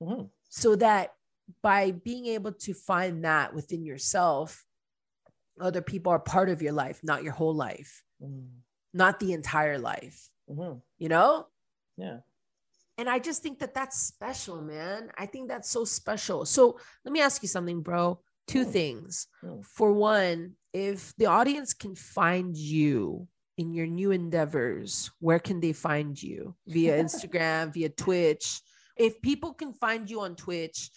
[0.02, 0.30] Mhm.
[0.48, 1.14] so that
[1.62, 4.64] by being able to find that within yourself
[5.60, 8.48] other people are part of your life not your whole life Mm.
[8.94, 10.80] not the entire life Mhm.
[10.98, 11.48] you know
[11.96, 12.20] Yeah.
[12.98, 17.12] and i just think that that's special man i think that's so special so let
[17.12, 18.72] me ask you something bro two Mm.
[18.72, 19.64] things Mm.
[19.64, 23.26] for one if the audience can find you
[23.58, 28.62] in your new endeavors where can they find you via instagram via twitch
[28.96, 30.90] if people can find you on twitch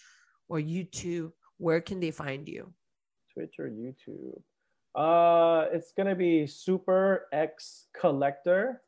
[0.48, 2.72] or youtube where can they find you
[3.32, 4.40] Twitch or YouTube.
[4.94, 8.80] Uh, it's gonna be Super X Collector.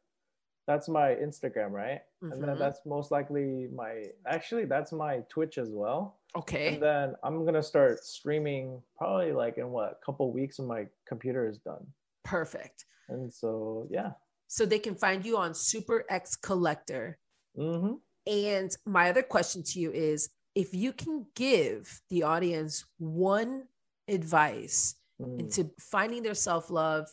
[0.66, 2.00] That's my Instagram, right?
[2.22, 2.58] And then Mhm.
[2.58, 4.06] that's most likely my.
[4.26, 6.16] Actually, that's my Twitch as well.
[6.36, 10.68] okay And then I'm gonna start streaming probably like in what a couple weeks when
[10.68, 11.86] my computer is done.
[12.24, 14.12] perfect And so yeah.
[14.46, 17.18] so they can find you on super x collector
[17.56, 17.94] Mm-hmm.
[18.26, 23.62] And my other question to you is if you can give the audience one
[24.08, 25.40] advice Mm.
[25.40, 27.08] into finding their self love,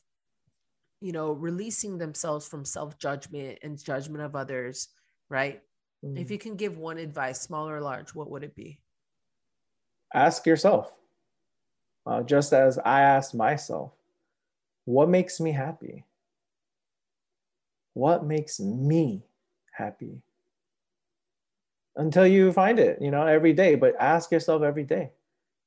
[1.02, 4.90] you know, releasing themselves from self judgment and judgment of others,
[5.30, 5.62] right?
[6.04, 6.20] Mm.
[6.22, 8.80] If you can give one advice, small or large, what would it be?
[10.14, 10.94] ask yourself,
[12.06, 13.92] uh, just as I asked myself,
[14.86, 16.06] what makes me happy?
[17.94, 19.24] What makes me
[19.74, 20.22] happy?
[21.98, 25.12] Until you find it, you know, every day, but ask yourself every day.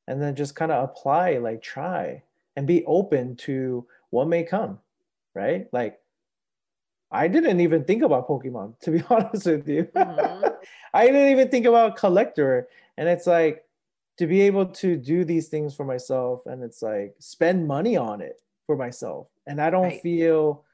[0.07, 2.23] And then just kind of apply, like try
[2.57, 4.81] and be open to what may come,
[5.35, 5.69] right?
[5.73, 6.01] Like,
[7.11, 9.85] I didn't even think about Pokemon, to be honest with you.
[9.95, 10.57] Mhm.
[10.95, 12.69] I didn't even think about collector.
[12.97, 13.65] And it's like
[14.19, 18.21] to be able to do these things for myself and it's like spend money on
[18.21, 19.29] it for myself.
[19.47, 20.03] And I don't Right.
[20.03, 20.65] feel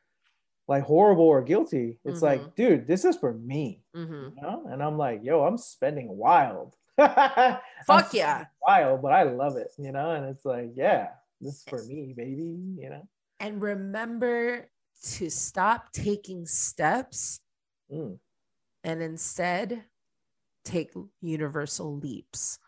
[0.66, 1.98] like horrible or guilty.
[2.04, 2.22] It's Mhm.
[2.22, 3.84] like, dude, this is for me.
[3.94, 4.34] Mhm.
[4.36, 4.64] You know?
[4.68, 6.76] And I'm like, yo, I'm spending wild.
[7.86, 8.46] Fuck yeah.
[8.66, 10.10] Wild, but I love it, you know?
[10.12, 11.10] And it's like, yeah,
[11.40, 12.56] this is for me, baby.
[12.78, 13.08] You know?
[13.40, 14.70] And remember
[15.02, 17.40] to stop taking steps
[17.92, 18.18] Mm.
[18.84, 19.84] and instead
[20.64, 22.58] take universal leaps.